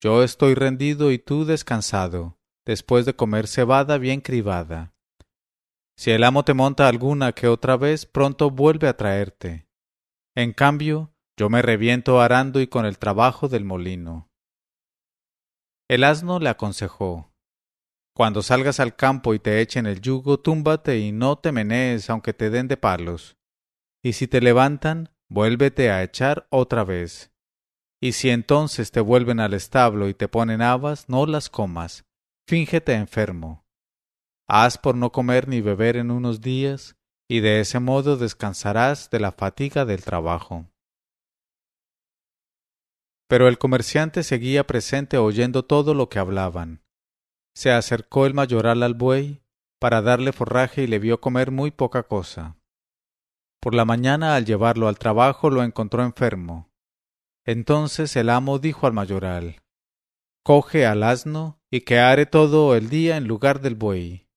Yo 0.00 0.22
estoy 0.22 0.54
rendido 0.54 1.10
y 1.10 1.18
tú 1.18 1.44
descansado, 1.44 2.38
después 2.64 3.04
de 3.04 3.16
comer 3.16 3.48
cebada 3.48 3.98
bien 3.98 4.20
cribada. 4.20 4.94
Si 5.96 6.12
el 6.12 6.22
amo 6.22 6.44
te 6.44 6.54
monta 6.54 6.86
alguna 6.86 7.32
que 7.32 7.48
otra 7.48 7.76
vez, 7.76 8.06
pronto 8.06 8.50
vuelve 8.50 8.86
a 8.86 8.96
traerte. 8.96 9.66
En 10.36 10.52
cambio, 10.52 11.12
yo 11.36 11.50
me 11.50 11.60
reviento 11.60 12.20
arando 12.20 12.60
y 12.60 12.68
con 12.68 12.86
el 12.86 12.98
trabajo 12.98 13.48
del 13.48 13.64
molino. 13.64 14.30
El 15.88 16.04
asno 16.04 16.38
le 16.38 16.48
aconsejó 16.48 17.34
Cuando 18.14 18.42
salgas 18.42 18.78
al 18.78 18.94
campo 18.94 19.34
y 19.34 19.40
te 19.40 19.60
echen 19.60 19.86
el 19.86 20.00
yugo, 20.00 20.38
túmbate 20.38 21.00
y 21.00 21.10
no 21.10 21.36
te 21.36 21.50
menees 21.50 22.08
aunque 22.10 22.32
te 22.32 22.48
den 22.48 22.68
de 22.68 22.76
palos 22.76 23.36
y 24.02 24.14
si 24.14 24.26
te 24.26 24.40
levantan, 24.40 25.10
vuélvete 25.28 25.90
a 25.90 26.02
echar 26.02 26.46
otra 26.50 26.84
vez. 26.84 27.32
Y 28.00 28.12
si 28.12 28.30
entonces 28.30 28.90
te 28.90 29.00
vuelven 29.00 29.38
al 29.38 29.54
establo 29.54 30.08
y 30.08 30.14
te 30.14 30.26
ponen 30.26 30.60
habas, 30.60 31.08
no 31.08 31.24
las 31.26 31.48
comas, 31.48 32.04
fíngete 32.48 32.94
enfermo. 32.94 33.64
Haz 34.48 34.76
por 34.76 34.96
no 34.96 35.12
comer 35.12 35.46
ni 35.46 35.60
beber 35.60 35.96
en 35.96 36.10
unos 36.10 36.40
días, 36.40 36.96
y 37.28 37.40
de 37.40 37.60
ese 37.60 37.78
modo 37.78 38.16
descansarás 38.16 39.08
de 39.08 39.20
la 39.20 39.30
fatiga 39.30 39.84
del 39.84 40.02
trabajo. 40.02 40.66
Pero 43.28 43.48
el 43.48 43.56
comerciante 43.56 44.24
seguía 44.24 44.66
presente 44.66 45.16
oyendo 45.16 45.64
todo 45.64 45.94
lo 45.94 46.08
que 46.08 46.18
hablaban. 46.18 46.82
Se 47.54 47.70
acercó 47.70 48.26
el 48.26 48.34
mayoral 48.34 48.82
al 48.82 48.94
buey 48.94 49.42
para 49.78 50.02
darle 50.02 50.32
forraje 50.32 50.82
y 50.82 50.86
le 50.86 50.98
vio 50.98 51.20
comer 51.20 51.50
muy 51.50 51.70
poca 51.70 52.02
cosa. 52.02 52.58
Por 53.62 53.76
la 53.76 53.84
mañana 53.84 54.34
al 54.34 54.44
llevarlo 54.44 54.88
al 54.88 54.98
trabajo 54.98 55.48
lo 55.48 55.62
encontró 55.62 56.02
enfermo. 56.02 56.72
Entonces 57.46 58.16
el 58.16 58.28
amo 58.28 58.58
dijo 58.58 58.88
al 58.88 58.92
mayoral 58.92 59.62
Coge 60.42 60.84
al 60.84 61.04
asno 61.04 61.62
y 61.70 61.82
que 61.82 62.00
are 62.00 62.26
todo 62.26 62.74
el 62.74 62.88
día 62.88 63.16
en 63.16 63.28
lugar 63.28 63.60
del 63.60 63.76
buey. 63.76 64.28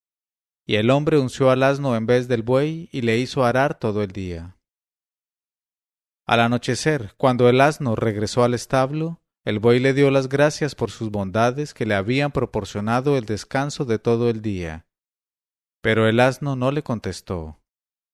Y 0.68 0.76
el 0.76 0.92
hombre 0.92 1.18
unció 1.18 1.50
al 1.50 1.64
asno 1.64 1.96
en 1.96 2.06
vez 2.06 2.28
del 2.28 2.44
buey 2.44 2.88
y 2.92 3.02
le 3.02 3.18
hizo 3.18 3.44
arar 3.44 3.80
todo 3.80 4.04
el 4.04 4.12
día. 4.12 4.60
Al 6.28 6.42
anochecer, 6.42 7.16
cuando 7.18 7.50
el 7.50 7.62
asno 7.62 7.96
regresó 7.96 8.44
al 8.44 8.54
establo, 8.54 9.24
el 9.44 9.58
buey 9.58 9.80
le 9.80 9.96
dio 9.96 10.12
las 10.12 10.30
gracias 10.30 10.76
por 10.76 10.92
sus 10.92 11.10
bondades 11.10 11.74
que 11.74 11.88
le 11.88 11.96
habían 11.96 12.32
proporcionado 12.32 13.18
el 13.18 13.26
descanso 13.26 13.86
de 13.86 13.98
todo 13.98 14.30
el 14.30 14.44
día. 14.44 14.86
Pero 15.82 16.08
el 16.08 16.20
asno 16.20 16.56
no 16.56 16.70
le 16.70 16.84
contestó. 16.84 17.60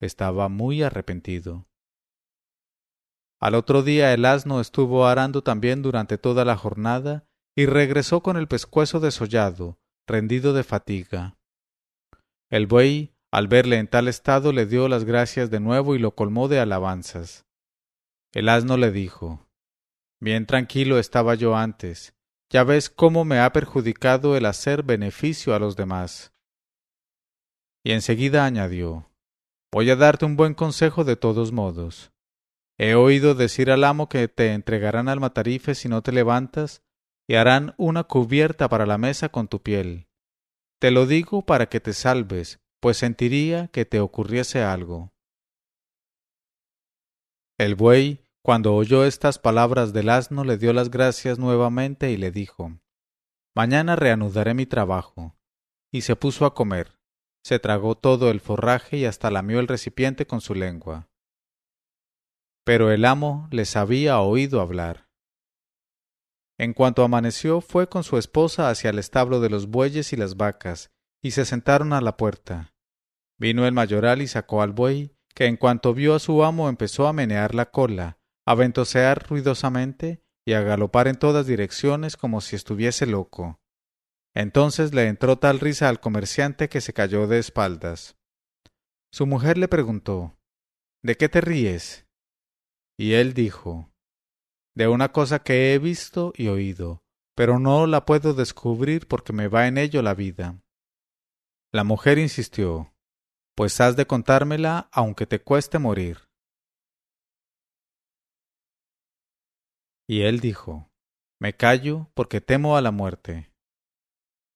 Estaba 0.01 0.49
muy 0.49 0.81
arrepentido. 0.81 1.67
Al 3.39 3.53
otro 3.53 3.83
día 3.83 4.13
el 4.13 4.25
asno 4.25 4.59
estuvo 4.59 5.05
arando 5.05 5.43
también 5.43 5.83
durante 5.83 6.17
toda 6.17 6.43
la 6.43 6.57
jornada 6.57 7.27
y 7.55 7.67
regresó 7.67 8.21
con 8.21 8.35
el 8.35 8.47
pescuezo 8.47 8.99
desollado, 8.99 9.79
rendido 10.07 10.53
de 10.53 10.63
fatiga. 10.63 11.37
El 12.49 12.65
buey, 12.65 13.13
al 13.31 13.47
verle 13.47 13.77
en 13.77 13.87
tal 13.87 14.07
estado, 14.07 14.51
le 14.51 14.65
dio 14.65 14.87
las 14.87 15.05
gracias 15.05 15.51
de 15.51 15.59
nuevo 15.59 15.95
y 15.95 15.99
lo 15.99 16.15
colmó 16.15 16.47
de 16.47 16.59
alabanzas. 16.59 17.45
El 18.33 18.49
asno 18.49 18.77
le 18.77 18.91
dijo 18.91 19.47
Bien 20.19 20.47
tranquilo 20.47 20.97
estaba 20.97 21.35
yo 21.35 21.55
antes, 21.55 22.15
ya 22.49 22.63
ves 22.63 22.89
cómo 22.89 23.23
me 23.23 23.39
ha 23.39 23.53
perjudicado 23.53 24.35
el 24.35 24.45
hacer 24.45 24.81
beneficio 24.81 25.53
a 25.53 25.59
los 25.59 25.75
demás. 25.75 26.33
Y 27.83 27.91
enseguida 27.91 28.45
añadió 28.45 29.10
Voy 29.73 29.89
a 29.89 29.95
darte 29.95 30.25
un 30.25 30.35
buen 30.35 30.53
consejo 30.53 31.05
de 31.05 31.15
todos 31.15 31.53
modos. 31.53 32.11
He 32.77 32.95
oído 32.95 33.35
decir 33.35 33.71
al 33.71 33.85
amo 33.85 34.09
que 34.09 34.27
te 34.27 34.53
entregarán 34.53 35.07
al 35.07 35.21
matarife 35.21 35.75
si 35.75 35.87
no 35.87 36.01
te 36.01 36.11
levantas, 36.11 36.83
y 37.27 37.35
harán 37.35 37.73
una 37.77 38.03
cubierta 38.03 38.67
para 38.67 38.85
la 38.85 38.97
mesa 38.97 39.29
con 39.29 39.47
tu 39.47 39.61
piel. 39.61 40.09
Te 40.79 40.91
lo 40.91 41.05
digo 41.05 41.45
para 41.45 41.69
que 41.69 41.79
te 41.79 41.93
salves, 41.93 42.59
pues 42.81 42.97
sentiría 42.97 43.69
que 43.69 43.85
te 43.85 44.01
ocurriese 44.01 44.61
algo. 44.61 45.13
El 47.57 47.75
buey, 47.75 48.25
cuando 48.43 48.73
oyó 48.73 49.05
estas 49.05 49.39
palabras 49.39 49.93
del 49.93 50.09
asno, 50.09 50.43
le 50.43 50.57
dio 50.57 50.73
las 50.73 50.89
gracias 50.89 51.39
nuevamente 51.39 52.11
y 52.11 52.17
le 52.17 52.31
dijo 52.31 52.79
Mañana 53.55 53.95
reanudaré 53.95 54.53
mi 54.53 54.65
trabajo. 54.65 55.37
Y 55.93 56.01
se 56.01 56.15
puso 56.15 56.45
a 56.45 56.55
comer. 56.55 57.00
Se 57.43 57.59
tragó 57.59 57.95
todo 57.95 58.29
el 58.29 58.39
forraje 58.39 58.97
y 58.97 59.05
hasta 59.05 59.31
lamió 59.31 59.59
el 59.59 59.67
recipiente 59.67 60.27
con 60.27 60.41
su 60.41 60.55
lengua. 60.55 61.09
Pero 62.63 62.91
el 62.91 63.05
amo 63.05 63.47
les 63.51 63.75
había 63.75 64.19
oído 64.19 64.61
hablar. 64.61 65.09
En 66.59 66.73
cuanto 66.73 67.03
amaneció, 67.03 67.61
fue 67.61 67.89
con 67.89 68.03
su 68.03 68.17
esposa 68.17 68.69
hacia 68.69 68.91
el 68.91 68.99
establo 68.99 69.39
de 69.39 69.49
los 69.49 69.67
bueyes 69.67 70.13
y 70.13 70.15
las 70.17 70.37
vacas, 70.37 70.91
y 71.23 71.31
se 71.31 71.45
sentaron 71.45 71.93
a 71.93 72.01
la 72.01 72.17
puerta. 72.17 72.75
Vino 73.39 73.65
el 73.65 73.73
mayoral 73.73 74.21
y 74.21 74.27
sacó 74.27 74.61
al 74.61 74.71
buey, 74.71 75.15
que 75.33 75.45
en 75.45 75.57
cuanto 75.57 75.93
vio 75.93 76.13
a 76.13 76.19
su 76.19 76.43
amo 76.43 76.69
empezó 76.69 77.07
a 77.07 77.13
menear 77.13 77.55
la 77.55 77.71
cola, 77.71 78.19
a 78.45 78.53
ventosear 78.53 79.27
ruidosamente 79.27 80.21
y 80.45 80.53
a 80.53 80.61
galopar 80.61 81.07
en 81.07 81.15
todas 81.15 81.47
direcciones 81.47 82.17
como 82.17 82.41
si 82.41 82.55
estuviese 82.55 83.05
loco. 83.05 83.60
Entonces 84.33 84.93
le 84.93 85.07
entró 85.07 85.37
tal 85.37 85.59
risa 85.59 85.89
al 85.89 85.99
comerciante 85.99 86.69
que 86.69 86.81
se 86.81 86.93
cayó 86.93 87.27
de 87.27 87.39
espaldas. 87.39 88.15
Su 89.11 89.25
mujer 89.27 89.57
le 89.57 89.67
preguntó 89.67 90.37
¿De 91.03 91.17
qué 91.17 91.27
te 91.27 91.41
ríes? 91.41 92.07
Y 92.97 93.13
él 93.13 93.33
dijo 93.33 93.91
De 94.75 94.87
una 94.87 95.11
cosa 95.11 95.39
que 95.39 95.73
he 95.73 95.79
visto 95.79 96.31
y 96.35 96.47
oído, 96.47 97.03
pero 97.35 97.59
no 97.59 97.87
la 97.87 98.05
puedo 98.05 98.33
descubrir 98.33 99.07
porque 99.07 99.33
me 99.33 99.47
va 99.47 99.67
en 99.67 99.77
ello 99.77 100.01
la 100.01 100.13
vida. 100.13 100.61
La 101.73 101.83
mujer 101.83 102.17
insistió 102.17 102.93
Pues 103.55 103.81
has 103.81 103.97
de 103.97 104.05
contármela 104.05 104.89
aunque 104.93 105.25
te 105.25 105.41
cueste 105.41 105.77
morir. 105.77 106.29
Y 110.07 110.21
él 110.21 110.39
dijo 110.39 110.89
Me 111.39 111.57
callo 111.57 112.09
porque 112.13 112.39
temo 112.39 112.77
a 112.77 112.81
la 112.81 112.91
muerte. 112.91 113.50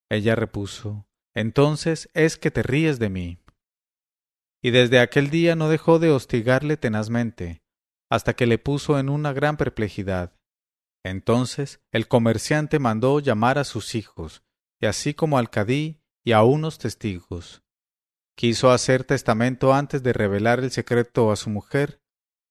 Ella 0.09 0.35
repuso 0.35 1.07
Entonces 1.35 2.09
es 2.13 2.37
que 2.37 2.51
te 2.51 2.63
ríes 2.63 2.99
de 2.99 3.09
mí. 3.09 3.39
Y 4.63 4.71
desde 4.71 4.99
aquel 4.99 5.29
día 5.29 5.55
no 5.55 5.69
dejó 5.69 5.99
de 5.99 6.11
hostigarle 6.11 6.77
tenazmente, 6.77 7.61
hasta 8.09 8.33
que 8.35 8.45
le 8.45 8.57
puso 8.57 8.97
en 8.99 9.09
una 9.09 9.33
gran 9.33 9.57
perplejidad. 9.57 10.35
Entonces 11.03 11.81
el 11.91 12.07
comerciante 12.07 12.79
mandó 12.79 13.19
llamar 13.19 13.57
a 13.57 13.63
sus 13.63 13.93
hijos, 13.95 14.43
y 14.81 14.87
así 14.87 15.13
como 15.13 15.37
al 15.37 15.49
cadí 15.49 16.01
y 16.23 16.31
a 16.31 16.43
unos 16.43 16.79
testigos. 16.79 17.63
Quiso 18.35 18.71
hacer 18.71 19.03
testamento 19.03 19.73
antes 19.73 20.03
de 20.03 20.13
revelar 20.13 20.59
el 20.59 20.71
secreto 20.71 21.31
a 21.31 21.35
su 21.35 21.49
mujer, 21.49 22.01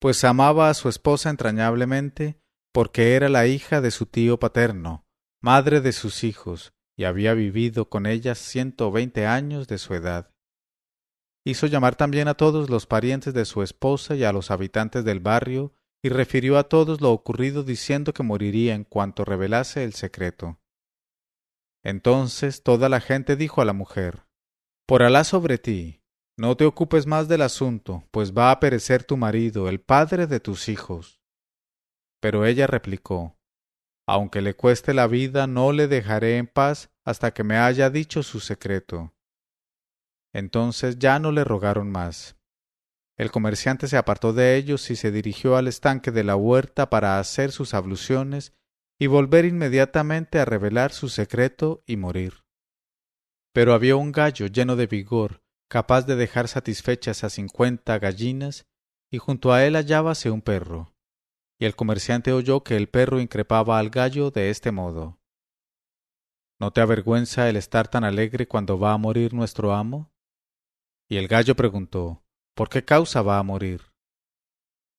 pues 0.00 0.22
amaba 0.24 0.70
a 0.70 0.74
su 0.74 0.88
esposa 0.88 1.30
entrañablemente, 1.30 2.40
porque 2.72 3.14
era 3.14 3.28
la 3.28 3.46
hija 3.46 3.80
de 3.80 3.90
su 3.90 4.06
tío 4.06 4.38
paterno, 4.38 5.04
madre 5.42 5.80
de 5.80 5.92
sus 5.92 6.24
hijos, 6.24 6.73
y 6.96 7.04
había 7.04 7.35
vivido 7.35 7.88
con 7.88 8.07
ella 8.07 8.35
ciento 8.35 8.90
veinte 8.92 9.26
años 9.26 9.66
de 9.68 9.78
su 9.78 9.94
edad. 9.94 10.30
Hizo 11.44 11.66
llamar 11.66 11.96
también 11.96 12.28
a 12.28 12.35
todos 12.35 12.70
los 12.70 12.87
parientes 12.87 13.35
de 13.35 13.44
su 13.44 13.62
esposa 13.62 14.14
y 14.14 14.24
a 14.24 14.33
los 14.33 14.50
habitantes 14.50 15.04
del 15.04 15.20
barrio, 15.20 15.74
y 16.02 16.09
refirió 16.11 16.59
a 16.59 16.68
todos 16.68 17.00
lo 17.00 17.12
ocurrido 17.12 17.62
diciendo 17.62 18.12
que 18.12 18.22
moriría 18.22 18.74
en 18.74 18.85
cuanto 18.85 19.24
revelase 19.24 19.85
el 19.85 19.94
secreto. 19.94 20.61
Entonces 21.83 22.62
toda 22.62 22.88
la 22.88 23.00
gente 23.00 23.37
dijo 23.37 23.61
a 23.62 23.64
la 23.64 23.72
mujer 23.72 24.26
Por 24.87 25.02
Alá 25.02 25.24
sobre 25.24 25.59
ti, 25.59 26.02
no 26.37 26.57
te 26.57 26.64
ocupes 26.64 27.07
más 27.07 27.28
del 27.28 27.42
asunto, 27.42 28.04
pues 28.11 28.33
va 28.33 28.50
a 28.50 28.61
perecer 28.61 29.04
tu 29.04 29.16
marido, 29.16 29.68
el 29.68 29.80
padre 29.80 30.26
de 30.26 30.40
tus 30.40 30.68
hijos. 30.68 31.22
Pero 32.20 32.44
ella 32.44 32.66
replicó 32.66 33.34
aunque 34.06 34.42
le 34.42 34.54
cueste 34.54 34.92
la 34.92 35.06
vida, 35.06 35.46
no 35.46 35.72
le 35.72 35.88
dejaré 35.88 36.36
en 36.36 36.46
paz 36.46 36.90
hasta 37.04 37.32
que 37.32 37.44
me 37.44 37.56
haya 37.56 37.90
dicho 37.90 38.22
su 38.22 38.40
secreto. 38.40 39.14
Entonces 40.32 40.98
ya 40.98 41.18
no 41.18 41.32
le 41.32 41.44
rogaron 41.44 41.90
más. 41.90 42.36
El 43.16 43.30
comerciante 43.30 43.86
se 43.86 43.96
apartó 43.96 44.32
de 44.32 44.56
ellos 44.56 44.90
y 44.90 44.96
se 44.96 45.12
dirigió 45.12 45.56
al 45.56 45.68
estanque 45.68 46.10
de 46.10 46.24
la 46.24 46.36
huerta 46.36 46.90
para 46.90 47.18
hacer 47.18 47.52
sus 47.52 47.72
abluciones 47.72 48.52
y 48.98 49.06
volver 49.06 49.44
inmediatamente 49.44 50.40
a 50.40 50.44
revelar 50.44 50.92
su 50.92 51.08
secreto 51.08 51.82
y 51.86 51.96
morir. 51.96 52.44
Pero 53.52 53.72
había 53.72 53.96
un 53.96 54.10
gallo 54.10 54.48
lleno 54.48 54.74
de 54.74 54.88
vigor, 54.88 55.42
capaz 55.68 56.02
de 56.02 56.16
dejar 56.16 56.48
satisfechas 56.48 57.22
a 57.22 57.30
cincuenta 57.30 57.98
gallinas, 57.98 58.66
y 59.10 59.18
junto 59.18 59.52
a 59.52 59.64
él 59.64 59.76
hallábase 59.76 60.30
un 60.30 60.42
perro 60.42 60.93
y 61.58 61.66
el 61.66 61.76
comerciante 61.76 62.32
oyó 62.32 62.62
que 62.62 62.76
el 62.76 62.88
perro 62.88 63.20
increpaba 63.20 63.78
al 63.78 63.90
gallo 63.90 64.30
de 64.30 64.50
este 64.50 64.72
modo 64.72 65.18
¿No 66.60 66.72
te 66.72 66.80
avergüenza 66.80 67.48
el 67.48 67.56
estar 67.56 67.88
tan 67.88 68.04
alegre 68.04 68.46
cuando 68.46 68.78
va 68.78 68.92
a 68.92 68.98
morir 68.98 69.34
nuestro 69.34 69.74
amo? 69.74 70.12
Y 71.08 71.16
el 71.16 71.28
gallo 71.28 71.56
preguntó 71.56 72.24
¿Por 72.54 72.68
qué 72.68 72.84
causa 72.84 73.22
va 73.22 73.38
a 73.38 73.42
morir? 73.42 73.82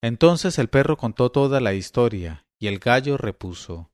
Entonces 0.01 0.59
el 0.59 0.67
perro 0.67 0.97
contó 0.97 1.31
toda 1.31 1.61
la 1.61 1.73
historia, 1.73 2.45
y 2.59 2.67
el 2.67 2.79
gallo 2.79 3.17
repuso 3.17 3.91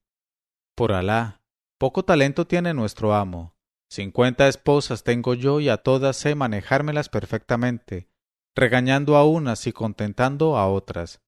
Por 0.76 0.92
Alá, 0.92 1.44
poco 1.78 2.04
talento 2.04 2.46
tiene 2.46 2.74
nuestro 2.74 3.14
amo. 3.14 3.56
Cincuenta 3.90 4.48
esposas 4.48 5.04
tengo 5.04 5.34
yo 5.34 5.60
y 5.60 5.70
a 5.70 5.78
todas 5.78 6.18
sé 6.18 6.34
manejármelas 6.34 7.10
perfectamente, 7.10 8.10
regañando 8.56 9.16
a 9.16 9.26
unas 9.26 9.68
y 9.68 9.74
contentando 9.74 10.58
a 10.58 10.68
otras, 10.68 11.22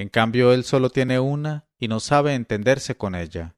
en 0.00 0.08
cambio, 0.08 0.54
él 0.54 0.64
solo 0.64 0.88
tiene 0.88 1.20
una 1.20 1.68
y 1.78 1.86
no 1.86 2.00
sabe 2.00 2.34
entenderse 2.34 2.96
con 2.96 3.14
ella. 3.14 3.54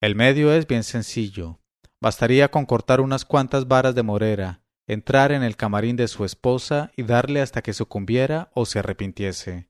El 0.00 0.14
medio 0.14 0.54
es 0.54 0.66
bien 0.66 0.84
sencillo. 0.84 1.60
Bastaría 2.00 2.50
con 2.50 2.64
cortar 2.64 3.02
unas 3.02 3.26
cuantas 3.26 3.68
varas 3.68 3.94
de 3.94 4.02
morera, 4.02 4.62
entrar 4.86 5.32
en 5.32 5.42
el 5.42 5.56
camarín 5.56 5.96
de 5.96 6.08
su 6.08 6.24
esposa 6.24 6.92
y 6.96 7.02
darle 7.02 7.42
hasta 7.42 7.60
que 7.60 7.74
sucumbiera 7.74 8.50
o 8.54 8.64
se 8.64 8.78
arrepintiese. 8.78 9.68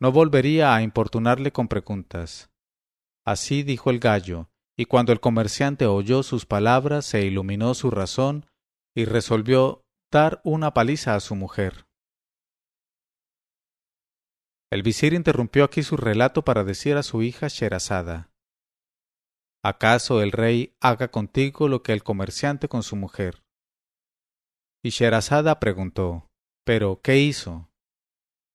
No 0.00 0.10
volvería 0.10 0.74
a 0.74 0.82
importunarle 0.82 1.52
con 1.52 1.68
preguntas. 1.68 2.50
Así 3.24 3.62
dijo 3.62 3.90
el 3.90 4.00
gallo, 4.00 4.50
y 4.76 4.86
cuando 4.86 5.12
el 5.12 5.20
comerciante 5.20 5.86
oyó 5.86 6.24
sus 6.24 6.44
palabras 6.44 7.06
se 7.06 7.24
iluminó 7.24 7.72
su 7.74 7.92
razón 7.92 8.46
y 8.96 9.04
resolvió 9.04 9.84
dar 10.10 10.40
una 10.42 10.74
paliza 10.74 11.14
a 11.14 11.20
su 11.20 11.36
mujer. 11.36 11.85
El 14.70 14.82
visir 14.82 15.12
interrumpió 15.12 15.64
aquí 15.64 15.82
su 15.82 15.96
relato 15.96 16.44
para 16.44 16.64
decir 16.64 16.96
a 16.96 17.04
su 17.04 17.22
hija 17.22 17.46
Sherazada 17.48 18.32
¿Acaso 19.62 20.22
el 20.22 20.32
rey 20.32 20.76
haga 20.80 21.10
contigo 21.10 21.68
lo 21.68 21.82
que 21.82 21.92
el 21.92 22.02
comerciante 22.02 22.68
con 22.68 22.82
su 22.82 22.96
mujer? 22.96 23.44
Y 24.82 24.90
Sherazada 24.90 25.60
preguntó 25.60 26.28
¿Pero 26.64 27.00
qué 27.00 27.18
hizo? 27.18 27.70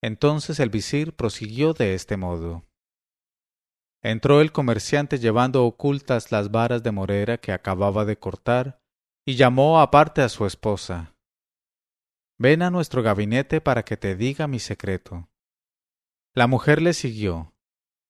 Entonces 0.02 0.60
el 0.60 0.70
visir 0.70 1.16
prosiguió 1.16 1.74
de 1.74 1.96
este 1.96 2.18
modo. 2.18 2.66
Entró 4.04 4.42
el 4.42 4.52
comerciante 4.52 5.20
llevando 5.20 5.66
ocultas 5.66 6.32
las 6.32 6.52
varas 6.52 6.84
de 6.84 6.92
morera 6.92 7.38
que 7.38 7.52
acababa 7.52 8.04
de 8.04 8.18
cortar, 8.18 8.82
y 9.26 9.36
llamó 9.36 9.80
aparte 9.80 10.22
a 10.22 10.30
su 10.30 10.46
esposa. 10.46 11.16
Ven 12.40 12.64
a 12.64 12.72
nuestro 12.72 13.04
gabinete 13.04 13.62
para 13.62 13.86
que 13.86 13.98
te 13.98 14.16
diga 14.16 14.48
mi 14.48 14.60
secreto. 14.60 15.31
La 16.34 16.48
mujer 16.48 16.82
le 16.82 16.94
siguió. 16.94 17.54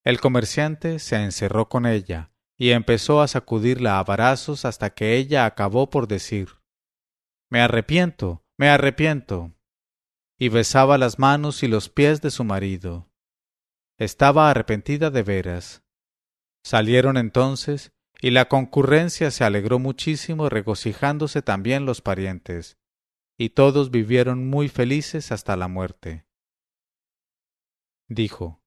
El 0.03 0.19
comerciante 0.19 0.99
se 0.99 1.15
encerró 1.15 1.69
con 1.69 1.87
ella 1.87 2.31
y 2.55 2.71
empezó 2.71 3.21
a 3.21 3.27
sacudirla 3.27 3.97
a 3.97 4.03
varazos 4.03 4.65
hasta 4.65 4.91
que 4.91 5.17
ella 5.17 5.45
acabó 5.45 5.89
por 5.89 6.07
decir 6.07 6.49
Me 7.49 7.61
arrepiento, 7.61 8.45
me 8.57 8.69
arrepiento. 8.69 9.55
Y 10.37 10.49
besaba 10.49 10.99
las 10.99 11.17
manos 11.17 11.63
y 11.63 11.67
los 11.67 11.89
pies 11.89 12.21
de 12.21 12.29
su 12.29 12.43
marido. 12.43 13.09
Estaba 13.97 14.51
arrepentida 14.51 15.09
de 15.09 15.23
veras. 15.23 15.83
Salieron 16.63 17.17
entonces, 17.17 17.91
y 18.21 18.29
la 18.29 18.47
concurrencia 18.47 19.31
se 19.31 19.43
alegró 19.43 19.79
muchísimo, 19.79 20.47
regocijándose 20.47 21.41
también 21.41 21.87
los 21.87 22.01
parientes, 22.01 22.77
y 23.35 23.49
todos 23.49 23.89
vivieron 23.89 24.47
muy 24.47 24.69
felices 24.69 25.31
hasta 25.31 25.55
la 25.55 25.67
muerte. 25.67 26.27
Dijo, 28.11 28.61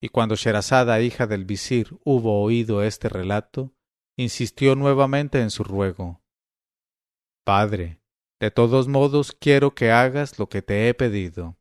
y 0.00 0.08
cuando 0.08 0.34
Sherazada, 0.34 1.02
hija 1.02 1.26
del 1.26 1.44
visir, 1.44 1.98
hubo 2.04 2.40
oído 2.40 2.82
este 2.82 3.10
relato, 3.10 3.74
insistió 4.16 4.76
nuevamente 4.76 5.42
en 5.42 5.50
su 5.50 5.62
ruego. 5.62 6.22
Padre, 7.44 8.00
de 8.40 8.50
todos 8.50 8.88
modos 8.88 9.32
quiero 9.32 9.74
que 9.74 9.90
hagas 9.90 10.38
lo 10.38 10.48
que 10.48 10.62
te 10.62 10.88
he 10.88 10.94
pedido. 10.94 11.58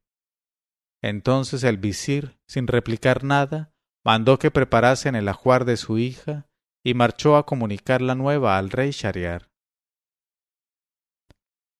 Entonces 1.03 1.65
el 1.65 1.75
visir, 1.75 2.39
sin 2.47 2.65
replicar 2.65 3.25
nada, 3.25 3.73
mandó 4.05 4.39
que 4.39 4.49
preparasen 4.49 5.15
el 5.15 5.27
ajuar 5.27 5.65
de 5.65 5.75
su 5.75 5.97
hija 5.97 6.49
y 6.81 6.93
marchó 6.93 7.35
a 7.35 7.45
comunicar 7.45 8.01
la 8.01 8.15
nueva 8.15 8.57
al 8.57 8.69
rey 8.69 8.91
Shariar. 8.91 9.51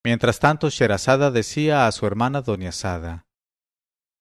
Mientras 0.03 0.39
tanto, 0.39 0.69
Sherazada 0.69 1.31
decía 1.31 1.87
a 1.87 1.91
su 1.93 2.05
hermana 2.05 2.41
Doña 2.41 2.73
Sada, 2.73 3.26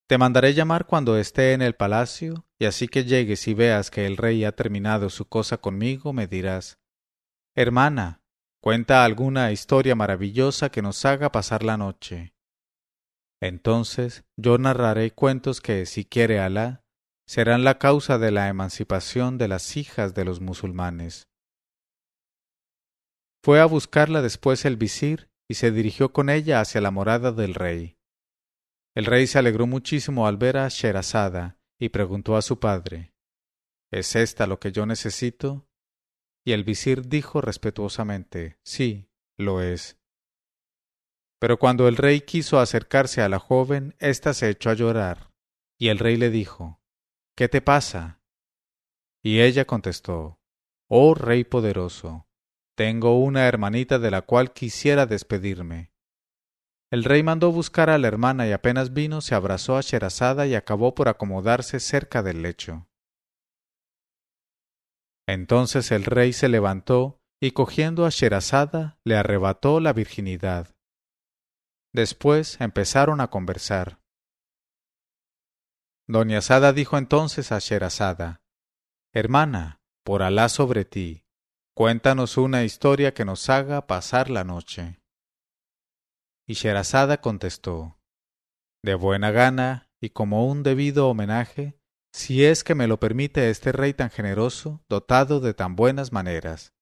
Te 0.09 0.19
mandaré 0.19 0.55
llamar 0.55 0.87
cuando 0.87 1.19
esté 1.19 1.53
en 1.53 1.63
el 1.63 1.75
palacio, 1.75 2.47
y 2.61 2.67
así 2.67 2.87
que 2.87 3.05
llegues 3.05 3.49
y 3.49 3.55
veas 3.55 3.91
que 3.91 4.07
el 4.07 4.17
rey 4.17 4.45
ha 4.45 4.53
terminado 4.53 5.11
su 5.11 5.29
cosa 5.29 5.59
conmigo, 5.59 6.13
me 6.13 6.29
dirás, 6.29 6.79
Hermana, 7.57 8.23
cuenta 8.61 9.05
alguna 9.05 9.51
historia 9.51 9.97
maravillosa 9.97 10.71
que 10.71 10.83
nos 10.83 11.05
haga 11.05 11.33
pasar 11.33 11.65
la 11.65 11.77
noche. 11.77 12.35
Entonces 13.41 14.25
yo 14.37 14.59
narraré 14.59 15.11
cuentos 15.11 15.61
que, 15.61 15.87
si 15.87 16.05
quiere 16.05 16.39
Alá, 16.39 16.85
serán 17.27 17.65
la 17.65 17.79
causa 17.79 18.19
de 18.19 18.31
la 18.31 18.49
emancipación 18.49 19.39
de 19.39 19.49
las 19.49 19.77
hijas 19.77 20.15
de 20.15 20.25
los 20.25 20.41
musulmanes. 20.41 21.29
Fue 23.43 23.61
a 23.61 23.67
buscarla 23.67 24.23
después 24.23 24.65
el 24.65 24.77
visir 24.77 25.31
y 25.49 25.55
se 25.55 25.71
dirigió 25.71 26.13
con 26.13 26.31
ella 26.31 26.61
hacia 26.61 26.81
la 26.81 26.91
morada 26.91 27.33
del 27.33 27.55
rey. 27.55 27.96
El 28.97 29.05
rey 29.05 29.27
se 29.27 29.39
alegró 29.39 29.67
muchísimo 29.67 30.27
al 30.27 30.39
ver 30.39 30.57
a 30.57 30.69
Sherazada 30.69 31.59
y 31.79 31.91
preguntó 31.91 32.35
a 32.35 32.41
su 32.41 32.59
padre 32.59 33.13
¿Es 33.93 34.17
esta 34.17 34.47
lo 34.47 34.59
que 34.59 34.73
yo 34.73 34.87
necesito? 34.87 35.69
Y 36.47 36.53
el 36.53 36.65
visir 36.65 37.07
dijo 37.07 37.43
respetuosamente 37.43 38.59
Sí, 38.63 39.11
lo 39.37 39.61
es. 39.61 39.99
Pero 41.39 41.59
cuando 41.59 41.89
el 41.89 41.99
rey 41.99 42.23
quiso 42.23 42.59
acercarse 42.59 43.21
a 43.21 43.29
la 43.29 43.39
joven, 43.39 43.95
ésta 43.99 44.33
se 44.33 44.49
echó 44.49 44.71
a 44.71 44.75
llorar, 44.75 45.31
y 45.79 45.89
el 45.89 45.99
rey 45.99 46.17
le 46.17 46.31
dijo 46.31 46.81
¿Qué 47.37 47.51
te 47.51 47.61
pasa? 47.61 48.23
Y 49.23 49.41
ella 49.41 49.67
contestó 49.67 50.41
Oh 50.89 51.15
rey 51.15 51.45
poderoso, 51.45 52.27
tengo 52.75 53.19
una 53.19 53.47
hermanita 53.47 53.99
de 53.99 54.11
la 54.11 54.23
cual 54.23 54.55
quisiera 54.55 55.05
despedirme. 55.05 55.93
El 56.91 57.03
rey 57.03 57.23
mandó 57.23 57.51
buscar 57.51 57.91
a 57.91 57.99
la 57.99 58.07
hermana 58.07 58.47
y 58.47 58.53
apenas 58.53 58.93
vino 58.93 59.21
se 59.21 59.35
abrazó 59.35 59.77
a 59.77 59.81
Sherazada 59.81 60.47
y 60.47 60.55
acabó 60.55 60.95
por 60.95 61.09
acomodarse 61.09 61.81
cerca 61.81 62.23
del 62.23 62.43
lecho. 62.43 62.87
Entonces 65.27 65.91
el 65.91 66.05
rey 66.05 66.33
se 66.33 66.49
levantó 66.49 67.21
y 67.41 67.51
cogiendo 67.51 68.07
a 68.07 68.11
Sherazada 68.11 68.99
le 69.05 69.17
arrebató 69.17 69.81
la 69.81 69.93
virginidad. 69.93 70.77
Después 71.93 72.61
empezaron 72.61 73.21
a 73.21 73.31
conversar. 73.31 74.01
Doña 76.07 76.41
Sada 76.41 76.73
dijo 76.73 76.99
entonces 76.99 77.51
a 77.51 77.59
Sherazada, 77.59 78.43
Hermana, 79.13 79.81
por 80.05 80.23
Alá 80.23 80.49
sobre 80.49 80.85
ti, 80.85 81.25
cuéntanos 81.75 82.37
una 82.37 82.63
historia 82.63 83.13
que 83.13 83.25
nos 83.25 83.51
haga 83.51 83.89
pasar 83.89 84.31
la 84.31 84.45
noche. 84.45 85.01
Y 86.47 86.55
Sherazada 86.55 87.21
contestó, 87.21 87.99
De 88.83 88.95
buena 88.95 89.33
gana 89.33 89.91
y 90.01 90.11
como 90.11 90.47
un 90.47 90.63
debido 90.63 91.09
homenaje, 91.09 91.81
si 92.13 92.45
es 92.45 92.63
que 92.63 92.75
me 92.75 92.87
lo 92.87 93.01
permite 93.01 93.51
este 93.51 93.73
rey 93.73 93.93
tan 93.93 94.11
generoso, 94.11 94.85
dotado 94.89 95.41
de 95.41 95.55
tan 95.55 95.75
buenas 95.75 96.13
maneras. 96.13 96.73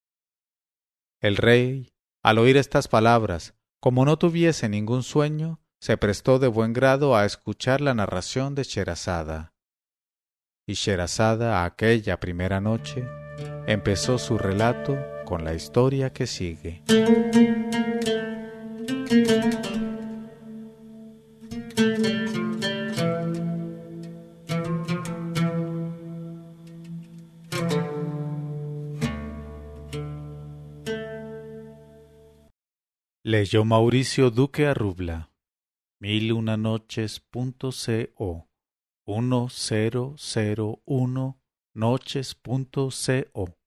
El 1.20 1.36
rey, 1.36 1.94
al 2.22 2.38
oír 2.38 2.56
estas 2.56 2.88
palabras, 2.88 3.54
como 3.80 4.04
no 4.04 4.18
tuviese 4.18 4.68
ningún 4.68 5.02
sueño, 5.02 5.60
se 5.80 5.96
prestó 5.96 6.38
de 6.38 6.48
buen 6.48 6.72
grado 6.72 7.16
a 7.16 7.24
escuchar 7.24 7.80
la 7.80 7.94
narración 7.94 8.54
de 8.54 8.64
Sherazada. 8.64 9.54
Y 10.66 10.74
Sherazada 10.74 11.64
aquella 11.64 12.20
primera 12.20 12.60
noche 12.60 13.06
empezó 13.66 14.18
su 14.18 14.38
relato 14.38 14.96
con 15.24 15.44
la 15.44 15.54
historia 15.54 16.12
que 16.12 16.26
sigue. 16.26 16.82
Leyó 33.26 33.64
Mauricio 33.64 34.30
Duque 34.30 34.66
Arrubla. 34.66 35.32
Mil 36.00 36.32
una 36.32 36.56
noches 36.56 37.20
punto 37.20 37.70
co. 38.14 38.48
Uno 39.06 39.48
cero 39.50 40.14
cero 40.16 40.82
uno 40.84 41.40
noches 41.74 42.34
punto 42.34 42.90
co. 43.32 43.63